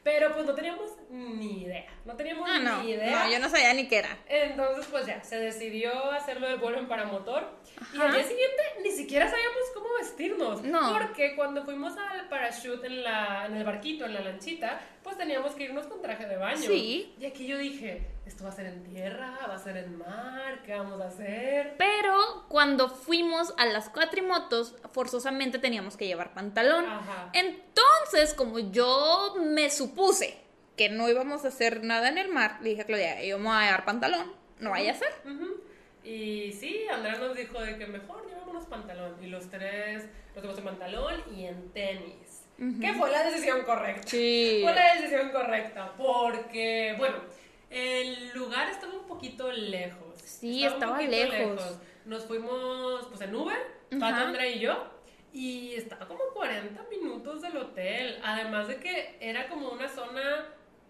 [0.03, 2.83] Pero pues no teníamos ni idea, no teníamos Ah, no.
[2.83, 3.25] ni idea.
[3.25, 4.17] No, yo no sabía ni qué era.
[4.27, 7.47] Entonces, pues ya, se decidió hacerlo del vuelo en paramotor.
[7.91, 8.05] Y Ajá.
[8.07, 10.61] al día siguiente ni siquiera sabíamos cómo vestirnos.
[10.63, 10.93] No.
[10.93, 15.53] Porque cuando fuimos al parachute en, la, en el barquito, en la lanchita, pues teníamos
[15.53, 16.57] que irnos con traje de baño.
[16.57, 17.13] Sí.
[17.19, 19.37] Y aquí yo dije, ¿esto va a ser en tierra?
[19.47, 20.63] ¿Va a ser en mar?
[20.65, 21.75] ¿Qué vamos a hacer?
[21.77, 26.85] Pero cuando fuimos a las cuatrimotos, forzosamente teníamos que llevar pantalón.
[26.87, 27.29] Ajá.
[27.33, 30.39] Entonces, como yo me supuse
[30.75, 33.65] que no íbamos a hacer nada en el mar, le dije a Claudia, voy a
[33.65, 35.13] llevar pantalón, no vaya a ser.
[35.23, 35.61] Ujú.
[36.03, 39.15] Y sí, Andrea nos dijo de que mejor llevámonos pantalón.
[39.21, 42.24] Y los tres nos llevamos en pantalón y en tenis.
[42.57, 44.07] Que fue la decisión correcta.
[44.07, 44.59] Sí.
[44.63, 47.17] Fue la decisión correcta, porque, bueno,
[47.69, 50.15] el lugar estaba un poquito lejos.
[50.23, 51.77] Sí, un estaba poquito lejos.
[52.05, 53.57] Nos fuimos, pues, en Uber,
[53.91, 53.99] Ajá.
[53.99, 54.87] Pato, Andrea y yo,
[55.33, 58.19] y estaba como 40 minutos del hotel.
[58.23, 60.45] Además de que era como una zona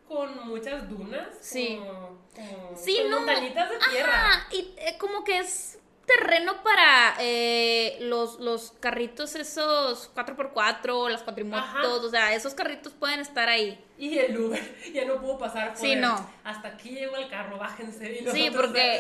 [0.07, 1.29] con muchas dunas.
[1.41, 1.77] Sí.
[1.79, 3.17] Como, como- Sí, con no.
[3.21, 4.13] montañitas de tierra.
[4.13, 5.74] Ajá, y eh, como que es
[6.05, 11.87] terreno para eh, los, los carritos esos 4x4, las cuatrimotos, Ajá.
[11.87, 13.83] o sea, esos carritos pueden estar ahí.
[13.97, 16.01] Y el Uber ya no pudo pasar por Sí, él.
[16.01, 16.29] no.
[16.43, 18.19] Hasta aquí llegó el carro, bájense.
[18.21, 18.95] Y Sí, porque de,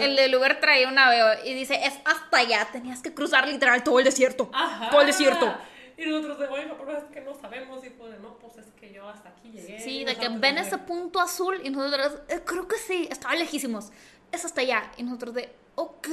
[0.00, 0.04] "Eh".
[0.04, 3.82] el del Uber traía una veo y dice, es hasta allá, tenías que cruzar literal
[3.84, 4.50] todo el desierto.
[4.52, 4.90] Ajá.
[4.90, 5.54] Todo el desierto.
[5.96, 7.84] Y nosotros de, bueno, pero es que no sabemos.
[7.84, 9.80] Y de, no, pues es que yo hasta aquí llegué.
[9.80, 13.90] Sí, de que ven ese punto azul y nosotros, "Eh, creo que sí, estaba lejísimos.
[14.30, 14.90] Es hasta allá.
[14.96, 16.08] Y nosotros de, ok.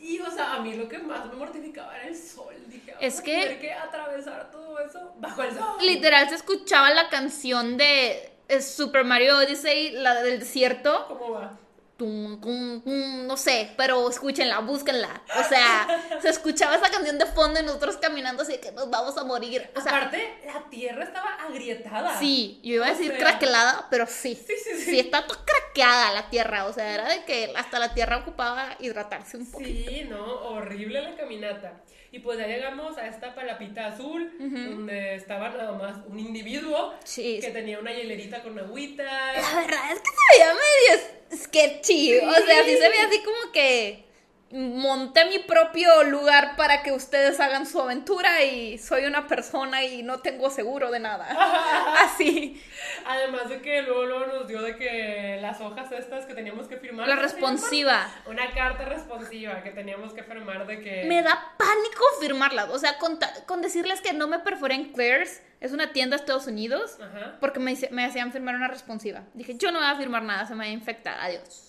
[0.00, 2.54] Y, o sea, a mí lo que más me mortificaba era el sol.
[2.68, 5.76] Dije, Es que- tener que atravesar todo eso bajo el sol.
[5.80, 11.06] Literal se escuchaba la canción de eh, Super Mario Odyssey, la del desierto.
[11.08, 11.58] ¿Cómo va?
[11.96, 15.22] Tum, tum, tum, no sé, pero escúchenla, búsquenla.
[15.40, 15.86] O sea,
[16.20, 19.24] se escuchaba esa canción de fondo y nosotros caminando así de que nos vamos a
[19.24, 19.70] morir.
[19.74, 22.18] O sea, Aparte, la tierra estaba agrietada.
[22.18, 24.34] sí, yo iba a O decir sea, craquelada, pero sí.
[24.34, 24.84] Sí, sí, sí.
[24.90, 26.66] Sí, está toda craqueada la tierra.
[26.66, 29.64] O sea, era de que hasta la tierra ocupaba hidratarse un poco.
[29.64, 31.80] Sí, no, horrible la caminata.
[32.16, 37.40] Y pues ya llegamos a esta palapita azul, donde estaba nada más un individuo Sí.
[37.42, 39.04] que tenía una hielerita con agüita.
[39.04, 42.16] La verdad es que se veía medio sketchy.
[42.20, 44.05] O sea, sí se veía así como que
[44.52, 50.02] monté mi propio lugar para que ustedes hagan su aventura y soy una persona y
[50.02, 51.26] no tengo seguro de nada.
[52.04, 52.62] Así.
[53.04, 56.76] Además de que luego, luego nos dio de que las hojas estas que teníamos que
[56.76, 57.08] firmar.
[57.08, 58.08] La responsiva.
[58.26, 61.04] Una carta responsiva que teníamos que firmar de que...
[61.06, 62.66] Me da pánico firmarla.
[62.66, 66.46] O sea, con, decirles que no me perforé en Claire's, es una tienda de Estados
[66.46, 67.36] Unidos, Ajá.
[67.40, 69.24] porque me, me hacían firmar una responsiva.
[69.34, 71.18] Dije, yo no voy a firmar nada, se me va a infectar.
[71.18, 71.65] Adiós.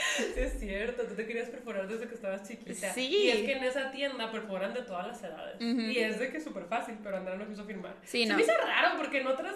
[0.16, 2.92] Sí, es cierto, tú te querías perforar desde que estabas chiquita.
[2.92, 3.06] Sí.
[3.06, 5.60] Y es que en esa tienda perforan de todas las edades.
[5.60, 7.96] Y es de que súper fácil, pero Andrea no quiso firmar.
[8.04, 8.36] Sí, Se no.
[8.36, 9.54] me hizo raro porque en otros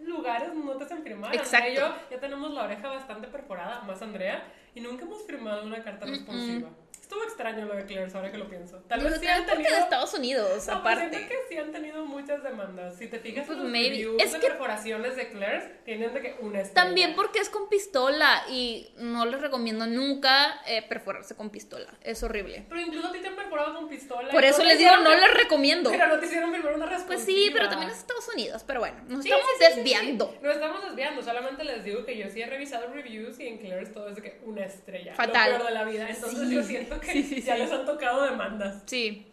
[0.00, 1.34] lugares no te hacen firmar.
[1.34, 1.56] Exacto.
[1.56, 4.44] Andrea y yo ya tenemos la oreja bastante perforada, más Andrea,
[4.74, 6.68] y nunca hemos firmado una carta responsiva.
[7.06, 8.78] Estuvo extraño lo de Claire's ahora que lo pienso.
[8.88, 9.70] Tal vez Pues sí han tenido...
[9.70, 11.08] de Estados Unidos, No, pues aparte.
[11.10, 12.96] siento que sí han tenido muchas demandas.
[12.98, 13.90] Si te fijas Pues los maybe.
[13.90, 16.84] reviews Es de que- perforaciones de Claire's, tienen de que una estrella.
[16.84, 21.86] También porque es con pistola y no les recomiendo nunca eh, perforarse con pistola.
[22.02, 22.64] Es horrible.
[22.68, 24.28] Pero incluso a ti te han perforado con pistola.
[24.32, 25.90] Por eso te les digo, no les recomiendo.
[25.92, 27.24] Pero no te hicieron firmar una Pues respuesta.
[27.26, 28.64] sí, pero también es Estados Unidos.
[28.66, 30.30] Pero bueno, nos Sí, estamos sí, sí, desviando.
[30.32, 30.38] sí.
[30.42, 33.92] No estamos desviando, solamente les digo que yo sí he revisado reviews y en Claire's
[33.92, 35.14] todo es de que una estrella.
[35.14, 35.52] Fatal.
[35.52, 36.08] Lo peor de la vida.
[36.10, 37.62] Entonces yo siento que Sí, sí, ya sí.
[37.62, 38.82] les han tocado demandas.
[38.86, 39.26] Sí.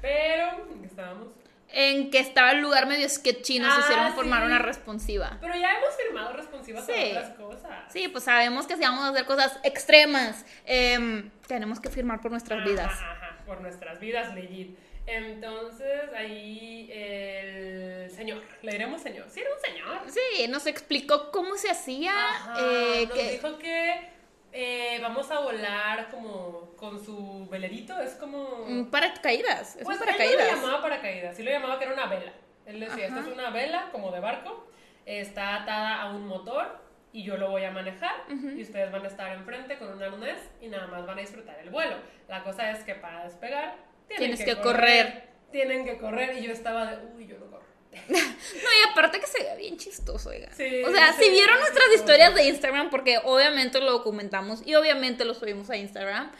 [0.00, 1.28] Pero, ¿en qué estábamos?
[1.72, 5.38] En que estaba el lugar medio sketchy, nos Ah, hicieron formar una responsiva.
[5.40, 7.92] Pero ya hemos firmado responsivas a otras cosas.
[7.92, 12.32] Sí, pues sabemos que si vamos a hacer cosas extremas, em, tenemos que firmar por
[12.32, 12.86] nuestras vidas.
[12.86, 14.76] Ajá, ajá, por nuestras vidas, legit.
[15.06, 19.26] Entonces, ahí el señor, le diremos señor.
[19.30, 20.00] Sí, era un señor.
[20.08, 22.12] Sí, nos explicó cómo se hacía.
[22.12, 24.08] Ajá, eh, nos que- dijo que
[24.52, 28.64] eh, vamos a volar como con su velerito, es como...
[28.64, 29.76] un paracaídas.
[29.76, 30.50] Es pues un él no paracaídas.
[30.50, 32.32] lo llamaba paracaídas, sí lo llamaba que era una vela.
[32.66, 33.18] Él decía, Ajá.
[33.18, 34.70] esto es una vela como de barco
[35.06, 36.78] está atada a un motor
[37.12, 40.38] y yo lo voy a manejar y ustedes van a estar enfrente con un arnés
[40.60, 41.96] y nada más van a disfrutar el vuelo.
[42.28, 43.74] La cosa es que para despegar
[44.06, 45.30] tienen Tienes que correr.
[45.50, 47.64] Tienen que correr y yo estaba de, uy, yo no corro.
[48.10, 50.48] No, y aparte que se veía bien chistoso, oiga.
[50.56, 54.74] Sí, o sea, se si vieron nuestras historias de Instagram, porque obviamente lo documentamos y
[54.74, 56.30] obviamente lo subimos a Instagram,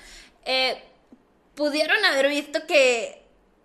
[0.45, 0.83] eh,
[1.55, 3.23] pudieron haber visto que,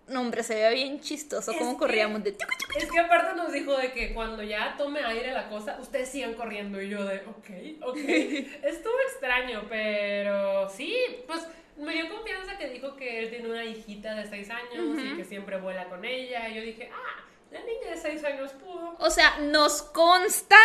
[0.07, 2.35] no, hombre, se veía bien chistoso Es cómo corríamos de...
[2.77, 6.33] Es que aparte nos dijo de que cuando ya tome aire la cosa, ustedes sigan
[6.35, 6.81] corriendo.
[6.81, 7.97] Y yo de, ok, ok.
[8.63, 11.41] Estuvo extraño, pero sí, pues
[11.77, 15.23] me dio confianza que dijo que él tiene una hijita de 6 años y que
[15.23, 16.47] siempre vuela con ella.
[16.49, 18.95] Y yo dije, ah, la niña de 6 años pudo.
[18.99, 20.57] O sea, nos consta,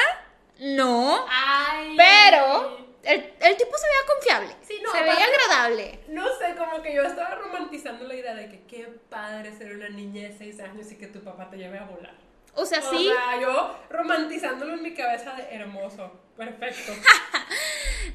[0.59, 1.95] no, Ay.
[1.97, 4.57] pero el, el tipo se veía confiable.
[4.63, 6.01] Sí, no, se veía agradable.
[6.09, 9.89] No sé, como que yo estaba romantizando la idea de que qué padre ser una
[9.89, 12.15] niña de 6 años y que tu papá te lleve a volar.
[12.55, 13.07] O sea, O sí.
[13.09, 16.11] sea, yo romantizándolo en mi cabeza de hermoso.
[16.37, 16.93] Perfecto.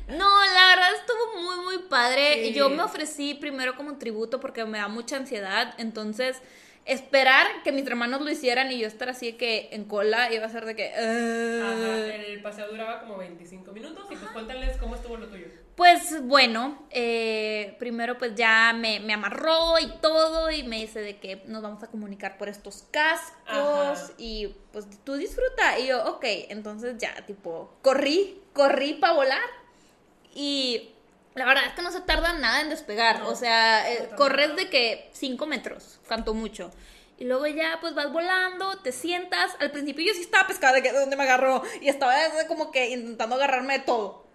[0.07, 2.45] No, la verdad estuvo muy, muy padre.
[2.45, 2.53] Sí.
[2.53, 5.73] Yo me ofrecí primero como tributo porque me da mucha ansiedad.
[5.77, 6.41] Entonces,
[6.85, 10.49] esperar que mis hermanos lo hicieran y yo estar así que en cola iba a
[10.49, 10.93] ser de que.
[10.93, 12.11] Ajá, "Ugh".
[12.27, 15.47] el paseo duraba como 25 minutos y pues cuéntales cómo estuvo lo tuyo.
[15.75, 21.17] Pues bueno, eh, primero pues ya me, me amarró y todo y me dice de
[21.17, 24.11] que nos vamos a comunicar por estos cascos Ajá.
[24.17, 25.77] y pues tú disfruta.
[25.79, 29.41] Y yo, ok, entonces ya tipo, corrí, corrí para volar
[30.33, 30.94] y
[31.35, 33.19] la verdad es que no se tarda nada en despegar.
[33.19, 36.71] No, o sea, eh, corres de que 5 metros, canto mucho.
[37.17, 39.55] Y luego ya pues vas volando, te sientas.
[39.59, 42.13] Al principio yo sí estaba pescada de que de dónde me agarró y estaba
[42.47, 44.25] como que intentando agarrarme de todo.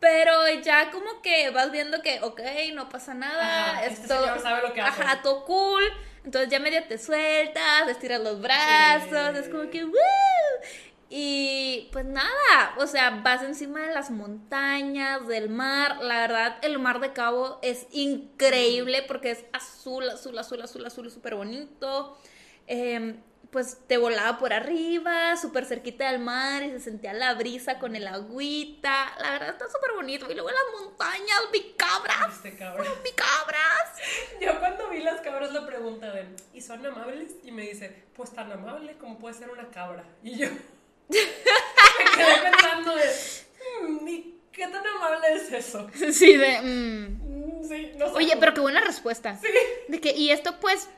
[0.00, 2.40] Pero ya como que vas viendo que, ok,
[2.74, 3.70] no pasa nada.
[3.70, 5.00] Ajá, es este sabe lo que hace.
[5.00, 5.82] Ajá, todo cool.
[6.24, 9.38] Entonces ya medio te sueltas, estiras los brazos, Sí.
[9.40, 9.92] es como que, ¡woo!
[11.14, 15.98] Y pues nada, o sea, vas encima de las montañas, del mar.
[16.00, 21.10] La verdad, el mar de Cabo es increíble porque es azul, azul, azul, azul, azul,
[21.10, 22.16] súper bonito.
[22.66, 27.78] Em, pues te volaba por arriba, súper cerquita del mar y se sentía la brisa
[27.78, 29.12] con el agüita.
[29.20, 30.30] La verdad está súper bonito.
[30.30, 34.40] Y luego las montañas, vi cabras, vi cabras.
[34.40, 37.34] Yo cuando vi las cabras la pregunta de, ¿y son amables?
[37.44, 40.04] Y me dice, pues tan amable como puede ser una cabra.
[40.22, 40.48] Y yo
[42.16, 43.04] quedé pensando de,
[43.82, 45.88] "Hmm, ¿y qué tan amable es eso?
[46.12, 46.60] Sí, de...
[46.60, 47.58] mm.
[47.60, 48.12] Mm, Sí, no sé.
[48.14, 49.38] Oye, pero qué buena respuesta.
[49.40, 49.48] Sí.
[49.88, 50.88] De que, y esto pues,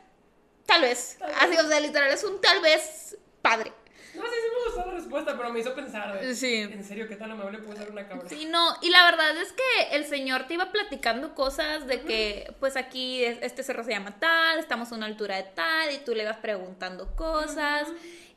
[0.67, 1.17] tal vez.
[1.19, 1.61] Tal Así, vez.
[1.65, 3.71] o sea, literal, es un tal vez padre.
[4.15, 6.55] No sé si me gustó la respuesta, pero me hizo pensar Sí.
[6.55, 8.29] ¿en serio qué tan amable puede ser una cabra?
[8.29, 12.55] Sí, no, y la verdad es que el señor te iba platicando cosas de que,
[12.61, 15.99] pues aquí es- este cerro se llama tal, estamos a una altura de tal, y
[15.99, 17.89] tú le vas preguntando cosas,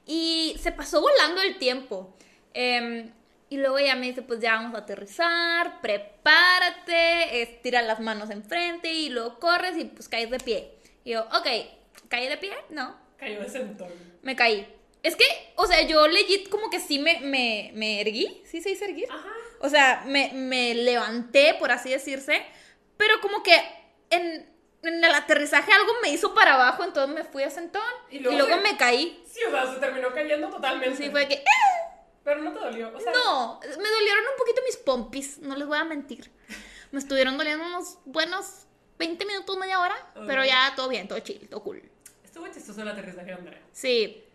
[0.05, 2.15] y se pasó volando el tiempo.
[2.53, 3.11] Em,
[3.49, 8.91] y luego ella me dice, pues ya vamos a aterrizar, prepárate, estira las manos enfrente,
[8.93, 10.71] y luego corres y pues caes de pie.
[11.03, 11.47] Y yo, ok,
[12.09, 12.53] ¿caí de pie?
[12.69, 13.87] No, Cayó de sentón.
[14.21, 14.67] me caí.
[15.03, 15.23] Es que,
[15.55, 19.07] o sea, yo legit como que sí me, me, me erguí, ¿sí se dice erguir?
[19.09, 19.29] Ajá.
[19.59, 22.43] O sea, me, me levanté, por así decirse,
[22.97, 23.55] pero como que
[24.09, 24.45] en,
[24.83, 27.81] en el aterrizaje algo me hizo para abajo, entonces me fui a sentón
[28.11, 29.23] Y y luego luego, se- me caí.
[29.25, 30.97] Sí, o sea, se terminó cayendo totalmente.
[30.97, 31.35] Sí, fue que...
[31.35, 31.43] ¡eh!
[32.27, 32.91] Pero no te dolió.
[32.93, 36.29] O sea, No, me dolieron un poquito mis pompis, no les voy a mentir.
[36.91, 38.65] Me estuvieron doliendo unos buenos
[38.99, 39.95] 20 minutos, media hora,
[40.27, 40.47] pero Ok.
[40.49, 41.81] ya todo bien, todo chill, todo cool.
[42.25, 43.61] Estuvo chistoso el aterrizaje, Andrea.
[43.71, 44.25] Sí,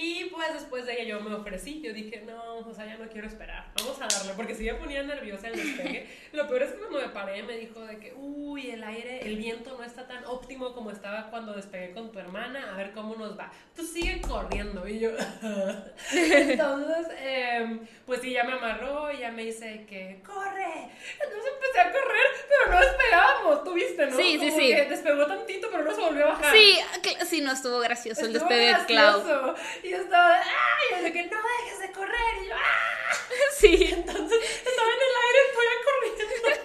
[0.00, 3.08] Y pues después de ella yo me ofrecí, yo dije, no, o sea, ya no
[3.08, 6.72] quiero esperar, vamos a darle, porque si me ponía nerviosa el despegue, lo peor es
[6.72, 10.06] que cuando me paré me dijo de que, uy, el aire, el viento no está
[10.06, 13.50] tan óptimo como estaba cuando despegué con tu hermana, a ver cómo nos va.
[13.74, 15.10] Tú sigue corriendo, y yo,
[16.12, 20.90] entonces, em, pues sí, ya me amarró y ya me dice que, corre,
[21.20, 24.16] entonces empecé a correr, pero no despegábamos, tú viste, ¿no?
[24.16, 24.68] Sí, sí, Como sí.
[24.68, 26.54] que despegó tantito, pero no se volvió a bajar.
[26.54, 26.78] sí,
[27.26, 29.54] sí, no estuvo gracioso el despegue de gracioso.
[29.88, 31.00] Y yo estaba de, ¡ay!
[31.00, 32.42] Y yo que no dejes de correr.
[32.44, 33.14] Y yo, ¡ah!
[33.58, 36.62] Sí, Entonces estaba en el aire, fui corriendo.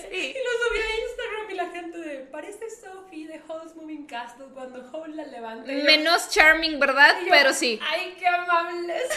[0.10, 0.34] sí.
[0.34, 4.46] Y lo subí a Instagram y la gente de, parece Sophie de Hall's Moving Castle
[4.54, 5.70] cuando Hall la levanta.
[5.70, 7.16] Yo- Menos charming, ¿verdad?
[7.20, 9.08] yo, Pero sí, ¡Ay, qué amables!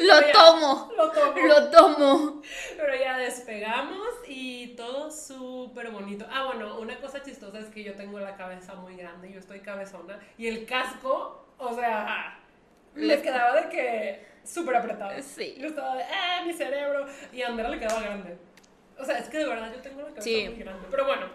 [0.00, 0.92] Lo tomo.
[0.96, 1.40] Lo tomo.
[1.46, 2.42] Lo tomo.
[2.76, 6.26] Pero ya despegamos y todo súper bonito.
[6.30, 9.60] Ah, bueno, una cosa chistosa es que yo tengo la cabeza muy grande, yo estoy
[9.60, 12.38] cabezona, y el casco, o sea,
[12.94, 15.12] le quedaba de que súper apretado.
[15.22, 15.56] Sí.
[15.58, 17.06] Yo estaba de, ¡eh, mi cerebro!
[17.32, 18.38] Y a Andrea le quedaba grande.
[18.98, 20.48] O sea, es que de verdad yo tengo la cabeza Sí.
[20.48, 20.86] muy grande.
[20.90, 21.26] Pero bueno,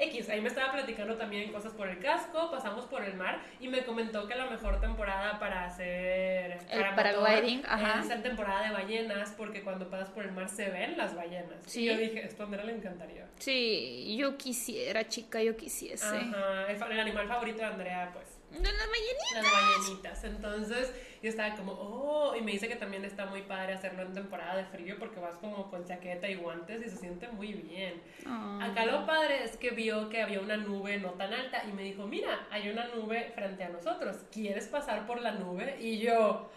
[0.00, 3.68] X, ahí me estaba platicando también cosas por el casco, pasamos por el mar y
[3.68, 7.60] me comentó que la mejor temporada para hacer El para paragliding,
[8.00, 11.62] es la temporada de ballenas porque cuando pasas por el mar se ven las ballenas.
[11.66, 11.82] Sí.
[11.82, 13.26] Y yo dije, esto a Andrea le encantaría.
[13.38, 16.06] Sí, yo quisiera, chica, yo quisiese.
[16.06, 19.34] Ajá, el animal favorito de Andrea, pues, De las ballenitas.
[19.34, 20.24] las ballenitas.
[20.24, 24.14] Entonces yo estaba como, oh, y me dice que también está muy padre hacerlo en
[24.14, 28.00] temporada de frío porque vas como con chaqueta y guantes y se siente muy bien.
[28.26, 28.58] Ah.
[28.62, 31.82] Acá lo padre es que vio que había una nube no tan alta y me
[31.82, 35.76] dijo, mira, hay una nube frente a nosotros, ¿quieres pasar por la nube?
[35.80, 36.50] Y yo...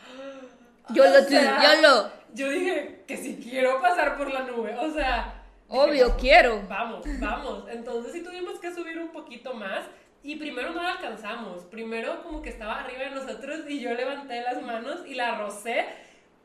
[0.90, 2.12] Yo lo, sea, yo lo.
[2.34, 5.40] Yo dije que si quiero pasar por la nube, o sea...
[5.70, 6.62] Obvio, "Vamos, quiero.
[6.68, 7.64] Vamos, vamos.
[7.70, 9.86] Entonces sí tuvimos que subir un poquito más
[10.24, 11.66] y primero no la alcanzamos.
[11.66, 15.86] Primero como que estaba arriba de nosotros y yo levanté las manos y la rocé,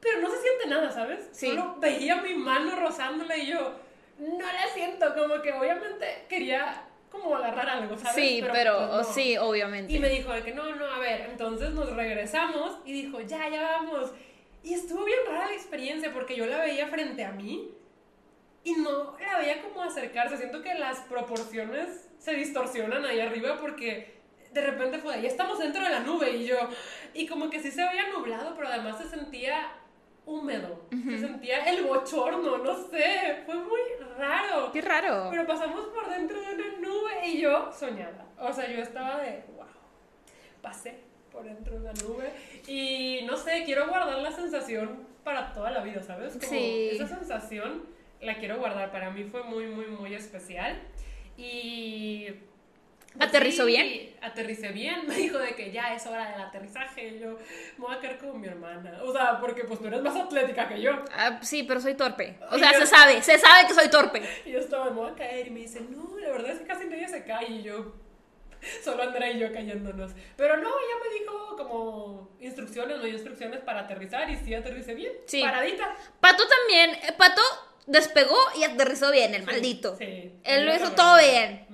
[0.00, 1.28] pero no se siente nada, ¿sabes?
[1.32, 1.48] Sí.
[1.48, 3.74] Solo veía mi mano rozándola y yo
[4.18, 8.16] no la siento, como que obviamente quería como agarrar algo, ¿sabes?
[8.16, 9.14] Sí, pero, pues, no.
[9.14, 9.92] sí, obviamente.
[9.92, 13.48] Y me dijo de que no, no, a ver, entonces nos regresamos y dijo, ya,
[13.48, 14.10] ya vamos.
[14.64, 17.70] Y estuvo bien rara la experiencia porque yo la veía frente a mí
[18.64, 20.36] y no la veía como acercarse.
[20.36, 24.18] Siento que las proporciones se distorsionan ahí arriba porque
[24.52, 26.56] de repente fue, ya estamos dentro de la nube y yo,
[27.14, 29.72] y como que sí se veía nublado, pero además se sentía
[30.26, 33.80] húmedo, se sentía el bochorno, no sé, fue muy
[34.18, 34.70] raro.
[34.72, 35.28] Qué raro.
[35.30, 38.26] Pero pasamos por dentro de una nube y yo soñada.
[38.38, 39.66] O sea, yo estaba de, wow,
[40.60, 41.00] pasé
[41.32, 42.30] por dentro de una nube
[42.66, 46.34] y no sé, quiero guardar la sensación para toda la vida, ¿sabes?
[46.34, 46.90] Como Sí.
[46.92, 47.84] Esa sensación
[48.20, 48.90] la quiero guardar.
[48.90, 50.78] Para mí fue muy, muy, muy especial
[51.38, 52.26] y...
[53.16, 54.16] pues ¿Aterrizó sí, bien?
[54.20, 57.38] Aterricé bien, me dijo de que ya es hora del aterrizaje y yo
[57.78, 58.98] me voy a quedar con mi hermana.
[59.02, 60.92] O sea, porque pues tú eres más atlética que yo.
[61.16, 62.36] Ah, sí, pero soy torpe.
[62.50, 64.22] O sea, yo- se sabe, se sabe que soy torpe.
[64.44, 65.46] Y yo estaba, me voy a caer.
[65.46, 67.46] Y me dice, no, la verdad es que casi nadie se cae.
[67.50, 67.94] Y yo,
[68.84, 70.12] solo Andrea y yo cayéndonos.
[70.36, 74.28] Pero no, ella me dijo como instrucciones, no instrucciones para aterrizar.
[74.30, 75.12] Y sí aterricé bien.
[75.26, 75.42] Sí.
[75.42, 75.96] Paradita.
[76.20, 76.90] Pato también.
[76.90, 77.42] eh, Pato
[77.88, 79.96] despegó y aterrizó bien, el maldito.
[79.96, 80.32] Sí.
[80.44, 81.66] Él lo hizo todo bien.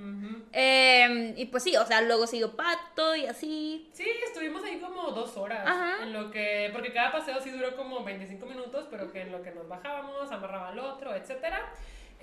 [0.57, 3.91] Eh, y pues sí, o sea, luego siguió Pato y así.
[3.93, 5.67] Sí, estuvimos ahí como dos horas.
[5.67, 6.05] Ajá.
[6.05, 9.43] En lo que, porque cada paseo sí duró como 25 minutos, pero que en lo
[9.43, 11.73] que nos bajábamos, amarraba al otro, etcétera.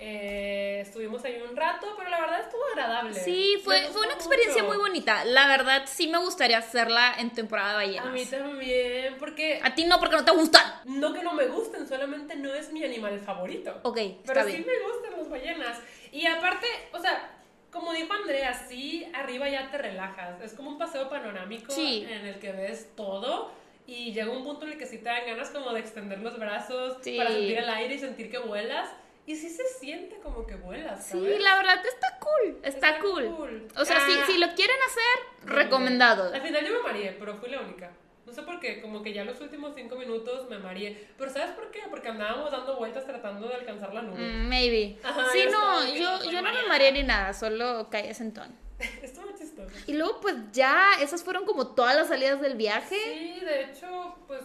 [0.04, 3.14] Eh, estuvimos ahí un rato, pero la verdad estuvo agradable.
[3.14, 4.74] Sí, fue, fue una experiencia mucho.
[4.74, 5.24] muy bonita.
[5.24, 8.30] La verdad, sí me gustaría hacerla en temporada de A mí ballenas.
[8.30, 10.64] también, porque A ti no, porque no te gustan.
[10.86, 13.78] no que no me gusten, solamente no es mi animal favorito.
[13.84, 13.96] Ok,
[14.26, 14.66] Pero está sí bien.
[14.66, 15.80] me gustan las ballenas.
[16.10, 17.30] Y aparte, o sea,
[17.70, 20.40] como dijo Andrea, sí, arriba ya te relajas.
[20.42, 22.04] Es como un paseo panorámico Sí.
[22.10, 23.52] en el que ves todo.
[23.86, 26.38] Y llega un punto en el que sí te dan ganas como de extender los
[26.38, 27.16] brazos Sí.
[27.16, 28.88] para sentir el aire y sentir que vuelas.
[29.24, 31.40] Y sí se siente como que vuelas, Sí, ¿sabes?
[31.40, 32.58] la verdad está cool.
[32.64, 33.26] Está, Está cool.
[33.36, 33.68] cool.
[33.76, 34.06] O sea, Ah.
[34.26, 36.32] si, si lo quieren hacer, recomendado.
[36.34, 37.92] Al final yo me mareé, pero fui la única.
[38.26, 41.08] No sé por qué, como que ya los últimos cinco minutos me mareé.
[41.18, 41.82] Pero ¿sabes por qué?
[41.90, 44.18] Porque andábamos dando vueltas tratando de alcanzar la nube.
[44.18, 44.98] Mm, maybe.
[45.04, 48.56] Ajá, sí, no, yo, yo no me mareé ni nada, solo caí sentón.
[49.02, 49.70] Estuvo chistoso.
[49.86, 52.96] Y luego, pues ya, esas fueron como todas las salidas del viaje.
[52.96, 54.41] Sí, de hecho, pues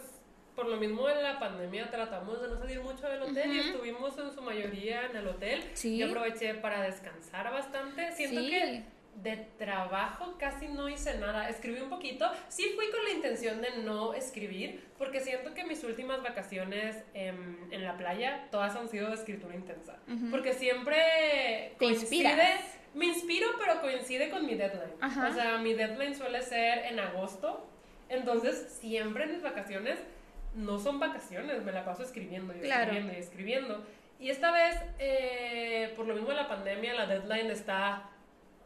[0.58, 3.70] por lo mismo de la pandemia tratamos de no salir mucho del hotel y Ujú.
[3.70, 5.64] estuvimos en su mayoría en el hotel.
[5.74, 6.00] Sí.
[6.00, 8.12] Yo aproveché para descansar bastante.
[8.14, 8.50] Siento Sí.
[8.50, 8.84] que
[9.22, 11.48] de trabajo casi no hice nada.
[11.48, 12.30] Escribí un poquito.
[12.50, 17.72] Sí fui con la intención de no escribir porque siento que mis últimas vacaciones em,
[17.72, 19.98] en la playa todas han sido de escritura intensa.
[20.12, 20.32] Ujú.
[20.32, 22.62] Porque siempre Te coincide- inspiras.
[22.96, 24.96] Me inspiro, pero coincide con mi deadline.
[25.02, 25.30] Ajá.
[25.30, 27.64] O sea, mi deadline suele ser en agosto.
[28.10, 30.00] Entonces, siempre en mis vacaciones
[30.56, 32.84] no son vacaciones, me la paso escribiendo y Claro.
[32.92, 33.86] escribiendo y escribiendo.
[34.20, 38.10] Y esta vez, eh, por lo mismo de la pandemia, la deadline está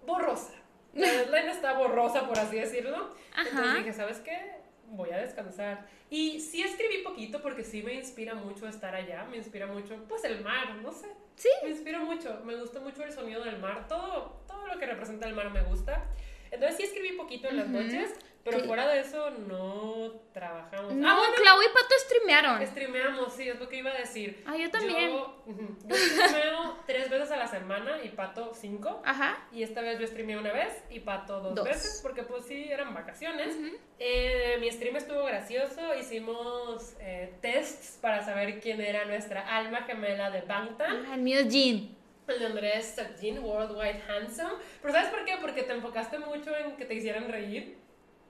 [0.06, 0.54] borrosa.
[0.94, 3.14] La deadline está borrosa, por así decirlo.
[3.34, 3.50] Ajá.
[3.50, 4.40] Entonces dije, ¿sabes qué?
[4.88, 5.88] Voy a descansar.
[6.10, 9.26] Y sí escribí poquito porque sí me inspira mucho estar allá.
[9.30, 11.08] Me inspira mucho, pues, el mar, no sé.
[11.36, 11.50] Sí.
[11.64, 12.42] Me inspira mucho.
[12.46, 13.88] Me gusta mucho el sonido del mar.
[13.88, 16.06] Todo, todo lo que representa el mar me gusta.
[16.52, 17.78] Entonces sí escribí poquito en las Ujú.
[17.78, 18.14] noches,
[18.44, 18.66] pero Sí.
[18.68, 20.94] fuera de eso no trabajamos.
[20.94, 22.66] No, Ah, bueno, Clau y Pato streamearon.
[22.68, 24.44] streameamos, sí, es lo que iba a decir.
[24.48, 25.10] Ah, yo también.
[25.12, 25.44] Yo,
[25.88, 29.02] yo streameo tres veces a la semana y Pato cinco.
[29.06, 29.38] Ajá.
[29.52, 31.66] Y esta vez yo streameé una vez y Pato dos, Dos.
[31.66, 33.56] veces, porque pues sí, eran vacaciones.
[33.56, 33.76] Ujú.
[34.00, 40.32] Eh, mi stream estuvo gracioso, hicimos eh, tests para saber quién era nuestra alma gemela
[40.32, 41.06] de Bangtan.
[41.10, 41.96] Ah, el mío es Jean.
[42.28, 44.54] El de Andrés Sajin, Worldwide Handsome.
[44.82, 45.38] Pero ¿sabes por qué?
[45.42, 47.78] Porque te enfocaste mucho en que te hicieran reír.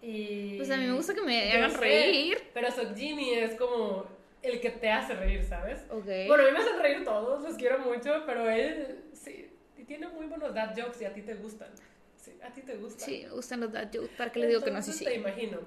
[0.02, 0.58] Y...
[0.58, 2.38] Pues a mí me gusta que me hagan reír.
[2.54, 4.06] Pero Sojini es como
[4.42, 5.88] el que te hace reír, ¿sabes?
[5.90, 9.50] Bueno, a mí me hacen reír todos, los quiero mucho, pero él sí,
[9.86, 11.70] tiene muy buenos dad jokes y a ti te gustan.
[12.16, 13.06] Sí, a ti te gustan.
[13.06, 14.10] Sí, me gustan los dad jokes.
[14.18, 14.82] ¿Para qué le digo que no?
[14.82, 15.06] Sí, sí.
[15.06, 15.60] Te imagino.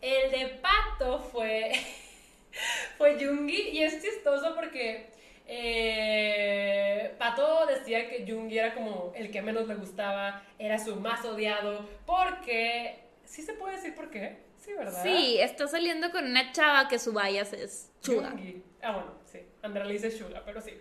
[0.00, 1.72] El de Pato fue.
[2.98, 5.06] Jungi y es chistoso porque
[5.48, 11.24] eh, Pato decía que Jungi era como el que menos le gustaba, era su más
[11.24, 13.01] odiado, porque...
[13.32, 14.44] ¿Sí se puede decir por qué?
[14.58, 15.02] Sí, ¿verdad?
[15.02, 18.36] Sí, está saliendo con una chava que su bias es chula.
[18.82, 19.38] Ah, bueno, sí.
[19.62, 20.78] Andrea le dice chula, pero sí.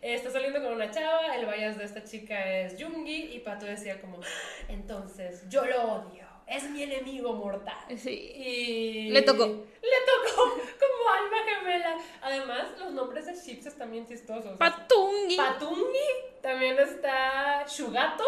[0.00, 4.00] Está saliendo con una chava, el bias de esta chica es Jungi y Pato decía
[4.00, 4.18] como,
[4.66, 7.96] entonces yo lo odio, es mi enemigo mortal.
[7.96, 8.32] Sí.
[8.34, 9.46] Y Le tocó.
[9.46, 11.98] Le tocó como alma gemela.
[12.20, 14.58] Además, los nombres de ships están bien chistosos.
[14.58, 15.36] Patungi.
[15.36, 16.08] Patungi,
[16.40, 18.24] también está Shugato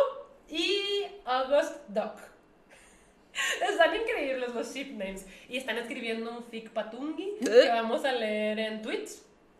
[0.48, 2.33] y August Duck.
[3.68, 5.26] Están increíbles los ship names.
[5.48, 9.10] Y están escribiendo un fic Patungi que vamos a leer en Twitch.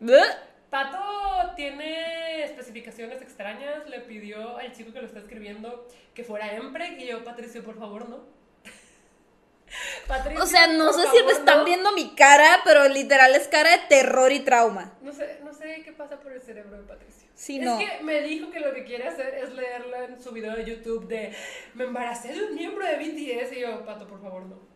[0.01, 0.23] Bleh.
[0.71, 3.89] Pato tiene especificaciones extrañas.
[3.89, 6.99] Le pidió al chico que lo está escribiendo que fuera Empreg.
[6.99, 8.25] Y yo, Patricio, por favor, no.
[10.09, 11.65] Patricio, O sea, no sé si te están no.
[11.65, 14.95] viendo mi cara, pero literal es cara de terror y trauma.
[15.01, 17.24] No sé, no sé qué pasa por el cerebro de Patricio.
[17.35, 17.79] Sí, es no.
[17.79, 21.09] que me dijo que lo que quiere hacer es leerlo en su video de YouTube
[21.09, 21.33] de
[21.75, 24.75] me embaracé de un miembro de BTS y yo, Pato, por favor, no.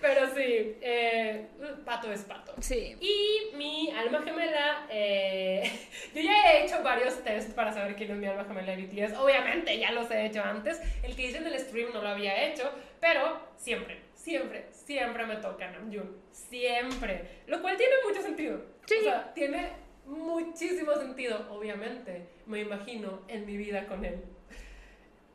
[0.00, 1.48] Pero sí, eh,
[1.84, 2.54] Pato es Pato.
[2.60, 2.96] Sí.
[3.00, 5.68] Y mi alma gemela, eh,
[6.14, 9.18] yo ya he hecho varios tests para saber quién es mi alma gemela de BTS.
[9.18, 10.80] Obviamente ya los he hecho antes.
[11.02, 12.70] El que hice en el stream no lo había hecho,
[13.00, 16.16] pero siempre, siempre, siempre me toca Namjoon.
[16.30, 17.42] Siempre.
[17.48, 18.64] Lo cual tiene mucho sentido.
[18.86, 18.98] Sí.
[19.00, 22.26] O sea, tiene muchísimo sentido, obviamente.
[22.46, 24.22] Me imagino en mi vida con él.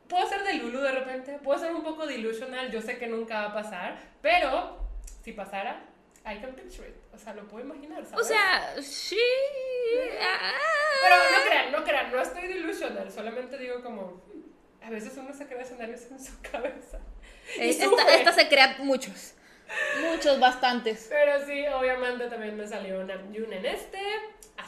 [0.08, 3.40] Puedo ser de Lulu de repente, puedo ser un poco delusional, yo sé que nunca
[3.40, 4.78] va a pasar, pero
[5.22, 5.82] si pasara,
[6.26, 6.94] I can picture it.
[7.12, 8.24] O sea, lo puedo imaginar, ¿sabes?
[8.24, 9.18] O sea, sí.
[10.20, 10.52] ah.
[11.02, 14.22] Pero no crean, no crean, no estoy delusional, solamente digo como.
[14.82, 16.98] A veces uno se crea escenarios en su cabeza.
[17.58, 19.34] Esta, esta se crea muchos.
[20.02, 21.06] Muchos, bastantes.
[21.08, 23.98] Pero sí, obviamente también me salió Namjoon en este.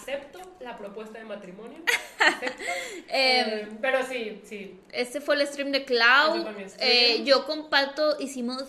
[0.07, 1.79] Acepto la propuesta de matrimonio.
[2.21, 2.63] Acepto.
[3.09, 4.79] Eh, pero sí, sí.
[4.93, 6.47] Este fue el stream de Cloud.
[6.79, 8.63] Eh, yo con Pato hicimos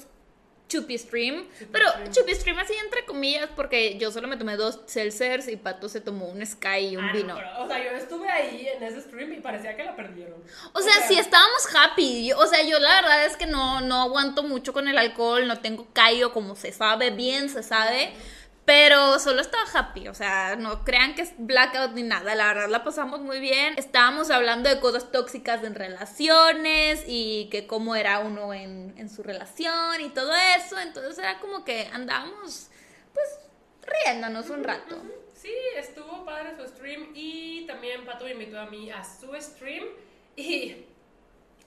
[0.68, 1.48] Chupi Stream.
[1.60, 2.12] Chupi pero stream.
[2.12, 6.02] Chupi Stream así entre comillas porque yo solo me tomé dos seltzers y Pato se
[6.02, 7.36] tomó un Sky y un Ah, no, vino.
[7.36, 10.44] pero, o sea, yo estuve ahí en ese stream y parecía que la perdieron.
[10.74, 12.28] O sea, sí estábamos happy.
[12.28, 15.48] Yo- o sea, yo la verdad es que no, no aguanto mucho con el alcohol,
[15.48, 18.12] no tengo callo, como se sabe, bien se sabe.
[18.68, 22.68] Pero solo estaba happy, o sea, no crean que es blackout ni nada, la verdad
[22.68, 23.76] la pasamos muy bien.
[23.78, 29.24] Estábamos hablando de cosas tóxicas en relaciones y que cómo era uno en, en su
[29.24, 30.78] relación y todo eso.
[30.80, 32.68] Entonces era como que andábamos,
[33.14, 33.40] pues,
[34.04, 35.02] riéndonos un rato.
[35.34, 39.86] Sí, estuvo padre su stream y también Pato me invitó a mí a su stream
[40.36, 40.84] y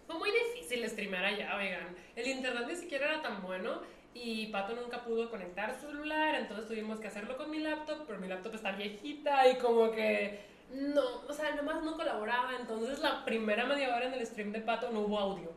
[0.06, 1.96] fue muy difícil streamear allá, oigan.
[2.14, 3.80] El internet ni siquiera era tan bueno
[4.14, 8.18] y Pato nunca pudo conectar su celular, entonces tuvimos que hacerlo con mi laptop, pero
[8.18, 10.40] mi laptop está viejita y como que
[10.70, 14.60] no, o sea, nomás no colaboraba, entonces la primera media hora en el stream de
[14.60, 15.50] Pato no hubo audio.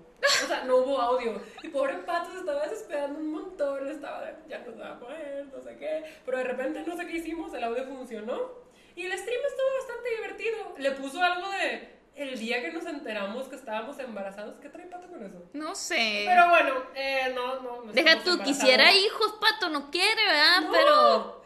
[0.44, 1.42] O sea, no hubo audio.
[1.62, 5.00] Y pobre Pato se estaba desesperando un montón, estaba de, ya no se va a
[5.00, 6.04] poder, no sé qué.
[6.26, 8.64] Pero de repente no sé qué hicimos, el audio funcionó.
[8.96, 10.58] Y el stream estuvo bastante divertido.
[10.78, 14.56] Le puso algo de el día que nos enteramos que estábamos embarazados.
[14.62, 15.44] ¿Qué trae Pato con eso?
[15.54, 16.24] No sé.
[16.28, 17.82] Pero bueno, eh, no, no.
[17.86, 20.62] no Deja tú, quisiera hijos, Pato, no quiere, ¿verdad?
[20.62, 21.44] No, Pero...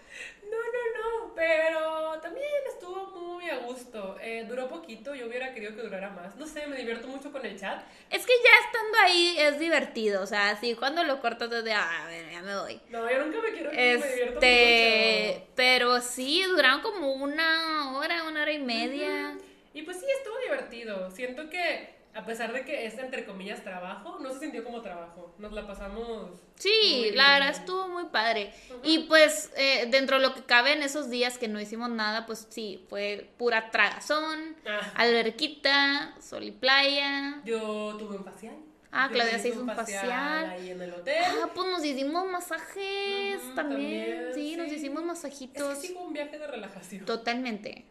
[0.49, 4.18] No, no, no, pero también estuvo muy a gusto.
[4.22, 6.38] Eh, duró poquito, yo hubiera querido que durara más.
[6.38, 7.84] No sé, me divierto mucho con el chat.
[8.09, 11.74] Es que ya estando ahí es divertido, o sea, así cuando lo cortas es de,
[11.74, 12.80] ah, a ver, ya me voy.
[12.89, 15.51] No, yo nunca me quiero ir, me divierto Este, mucho.
[15.55, 19.38] pero sí, duraron como una hora, una hora y media.
[19.78, 21.11] Y pues sí, estuvo divertido.
[21.11, 25.36] Siento que, a pesar de que es entre comillas trabajo, no se sintió como trabajo.
[25.38, 26.32] Nos la pasamos.
[26.55, 28.51] Sí, la verdad estuvo muy padre.
[28.84, 32.25] Y pues, eh, dentro de lo que cabe en esos días que no hicimos nada,
[32.25, 37.41] pues sí, fue pura tragazón, Ah, alberquita, sol y playa.
[37.45, 38.55] yo tuve un facial.
[38.91, 40.45] Ah, Yo Claudia se hizo un facial.
[40.49, 41.23] Ahí en el hotel.
[41.43, 43.55] Ah, pues nos hicimos masajes también.
[43.55, 45.78] también, Sí, nos hicimos es masajitos.
[45.78, 47.05] que sí fue un viaje de relajación.
[47.05, 47.86] Totalmente.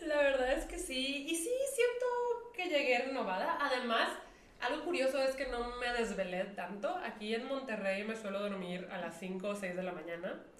[0.00, 1.26] La verdad es que sí.
[1.28, 3.58] Y sí, siento que llegué renovada.
[3.60, 4.08] Además,
[4.60, 6.88] algo curioso es que no me desvelé tanto.
[7.04, 10.42] Aquí en Monterrey me suelo dormir a las 5 o 6 de la mañana.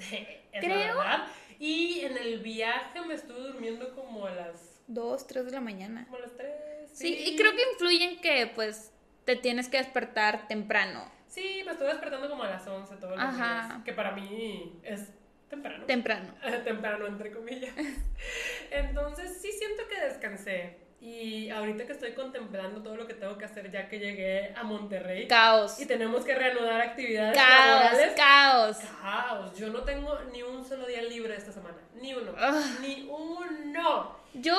[0.53, 1.26] es la verdad.
[1.59, 6.05] Y en el viaje me estuve durmiendo como a las, Dos, tres de la mañana.
[6.05, 6.51] como a las 3.
[6.93, 8.93] Sí, y creo que influye en que, pues,
[9.24, 11.11] te tienes que despertar temprano.
[11.26, 13.68] Sí, me estuve despertando como a las 11 todos los Ajá.
[13.68, 13.84] días.
[13.84, 15.12] Que para mí es
[15.49, 15.84] temprano.
[15.86, 16.34] Temprano.
[16.64, 17.74] temprano, entre comillas.
[18.70, 20.76] Entonces, sí siento que descansé.
[21.01, 24.64] Y ahorita que estoy contemplando todo lo que tengo que hacer ya que llegué a
[24.64, 25.78] Monterrey Caos.
[25.80, 28.14] y tenemos que reanudar actividades Caos, laborales.
[28.16, 28.76] caos.
[29.01, 29.57] Caos.
[29.57, 31.76] Yo no tengo ni un solo día libre esta semana.
[32.01, 32.32] Ni uno.
[32.36, 32.61] Ah.
[32.80, 34.16] Ni uno.
[34.34, 34.57] Yo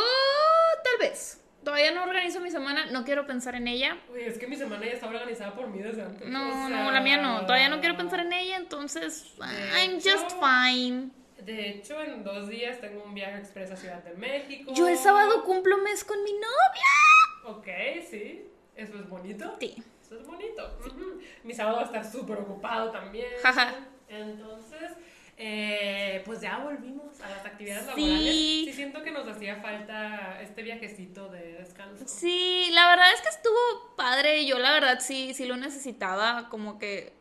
[0.81, 1.43] tal vez.
[1.63, 3.97] Todavía no organizo mi semana, no quiero pensar en ella.
[4.13, 6.27] Uy, es que mi semana ya está organizada por mí desde antes.
[6.27, 7.41] No, o sea, no, la mía no.
[7.45, 11.09] Todavía no quiero pensar en ella, entonces De I'm hecho- just fine.
[11.41, 14.71] De hecho, en dos días tengo un viaje express a Ciudad de México.
[14.73, 17.55] Yo el sábado cumplo mes con mi novia.
[17.57, 17.67] Ok,
[18.09, 18.45] sí.
[18.75, 19.55] Eso es bonito.
[19.59, 19.75] Sí.
[20.01, 20.77] Eso es bonito.
[21.43, 23.27] Mi sábado va a estar súper ocupado también.
[24.09, 24.91] Entonces,
[25.41, 28.01] eh, pues ya volvimos a las actividades Sí.
[28.01, 28.33] laborales.
[28.35, 32.05] Sí, siento que nos hacía falta este viajecito de descanso.
[32.07, 34.45] Sí, la verdad es que estuvo padre.
[34.45, 37.13] Yo la verdad sí, sí lo necesitaba, como que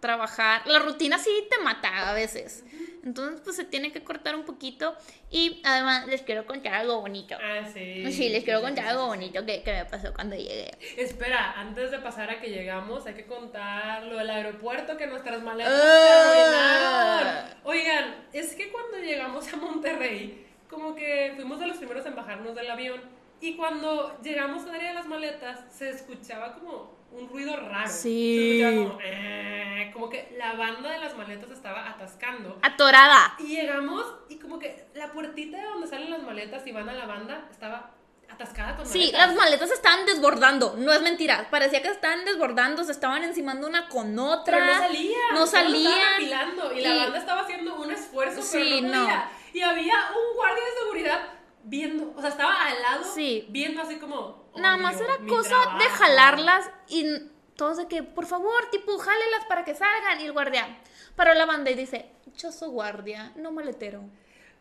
[0.00, 0.66] trabajar.
[0.66, 2.64] La rutina sí te mata a veces.
[3.06, 4.94] Entonces, pues se tiene que cortar un poquito.
[5.30, 7.36] Y además les quiero contar algo bonito.
[7.40, 8.10] Ah, sí.
[8.12, 10.72] Sí, les quiero contar algo bonito que, que me pasó cuando llegué.
[10.96, 15.40] Espera, antes de pasar a que llegamos, hay que contar lo del aeropuerto, que nuestras
[15.42, 17.20] maletas Ah.
[17.22, 17.56] se arruinaron.
[17.64, 22.54] Oigan, es que cuando llegamos a Monterrey, como que fuimos de los primeros en bajarnos
[22.56, 23.00] del avión,
[23.40, 27.88] y cuando llegamos al área de las maletas, se escuchaba como un ruido raro.
[27.90, 28.60] Sí.
[28.60, 32.58] Se como, eh, como que la banda de las maletas estaba atascando.
[32.62, 33.34] Atorada.
[33.38, 36.92] Y llegamos y como que la puertita de donde salen las maletas y van a
[36.94, 37.90] la banda estaba
[38.28, 39.20] atascada con Sí, maletas.
[39.28, 41.48] las maletas estaban desbordando, no es mentira.
[41.50, 44.58] Parecía que estaban desbordando, se estaban encimando una con otra.
[44.58, 45.16] Pero no salía.
[45.30, 46.12] No todos estaban salían.
[46.16, 49.04] apilando, y, la Y- banda estaba haciendo un esfuerzo, Sí, pero no no.
[49.04, 49.30] podía.
[49.54, 51.20] Y había un guardia de seguridad
[51.64, 53.46] viendo, o sea, estaba al lado, Sí.
[53.48, 54.44] viendo así como.
[54.58, 55.78] Nada "Odio más era cosa trabajo".
[55.78, 57.04] de jalarlas y
[57.56, 60.20] todos de que, por favor, tipo, jálelas para que salgan.
[60.20, 60.78] Y el guardia
[61.16, 64.02] paró la banda y dice, yo soy guardia, no maletero.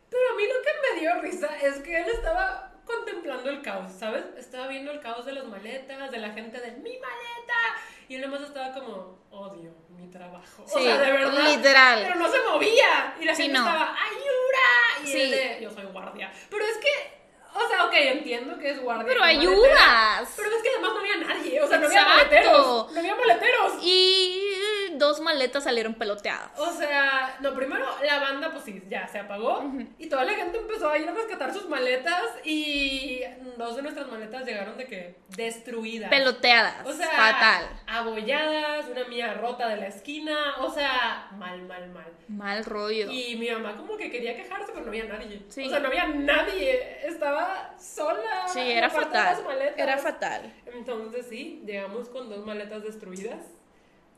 [0.10, 3.92] Pero a mí lo que me dio risa es que él estaba contemplando el caos,
[4.00, 4.24] ¿sabes?
[4.38, 7.60] Estaba viendo el caos de las maletas, de la gente de mi maleta.
[8.08, 10.64] Y él nomás estaba como, odio mi trabajo.
[10.64, 11.44] o Sí, sea, de verdad.
[11.56, 12.00] literal.
[12.04, 13.16] Pero no se movía.
[13.20, 13.66] Y la Sí, gente no.
[13.68, 15.04] estaba, ¡ayuda!
[15.04, 15.22] Y Sí.
[15.22, 16.32] él de, yo soy guardia.
[16.52, 17.25] Pero es que,
[17.56, 19.06] o sea, ok, entiendo que es guardia.
[19.08, 19.58] Pero ayudas.
[19.80, 21.62] maletera, Pero es que además no había nadie.
[21.62, 22.92] O sea, no había maleteros.
[22.92, 23.74] No había maleteros.
[23.82, 26.52] Y dos maletas salieron peloteadas.
[26.58, 29.64] O sea, no, primero la banda, pues sí, ya se apagó.
[29.98, 32.24] Y toda la gente empezó a ir a rescatar sus maletas.
[32.44, 33.22] Y
[33.58, 36.10] dos de nuestras maletas llegaron de que destruidas.
[36.10, 36.86] Peloteadas.
[36.86, 37.66] O sea, fatal.
[37.88, 40.56] abolladas, una mía rota de la esquina.
[40.60, 42.12] O sea, mal, mal, mal.
[42.28, 43.12] Mal rollo.
[43.12, 45.44] Y mi mamá como que quería quejarse, pero no había nadie.
[45.50, 45.66] Sí.
[45.66, 47.08] O sea, no había nadie.
[47.08, 48.48] Estaba sola.
[48.48, 49.44] Sí, era fatal.
[49.78, 50.54] Era fatal.
[50.66, 53.40] Entonces sí, llegamos con dos maletas destruidas.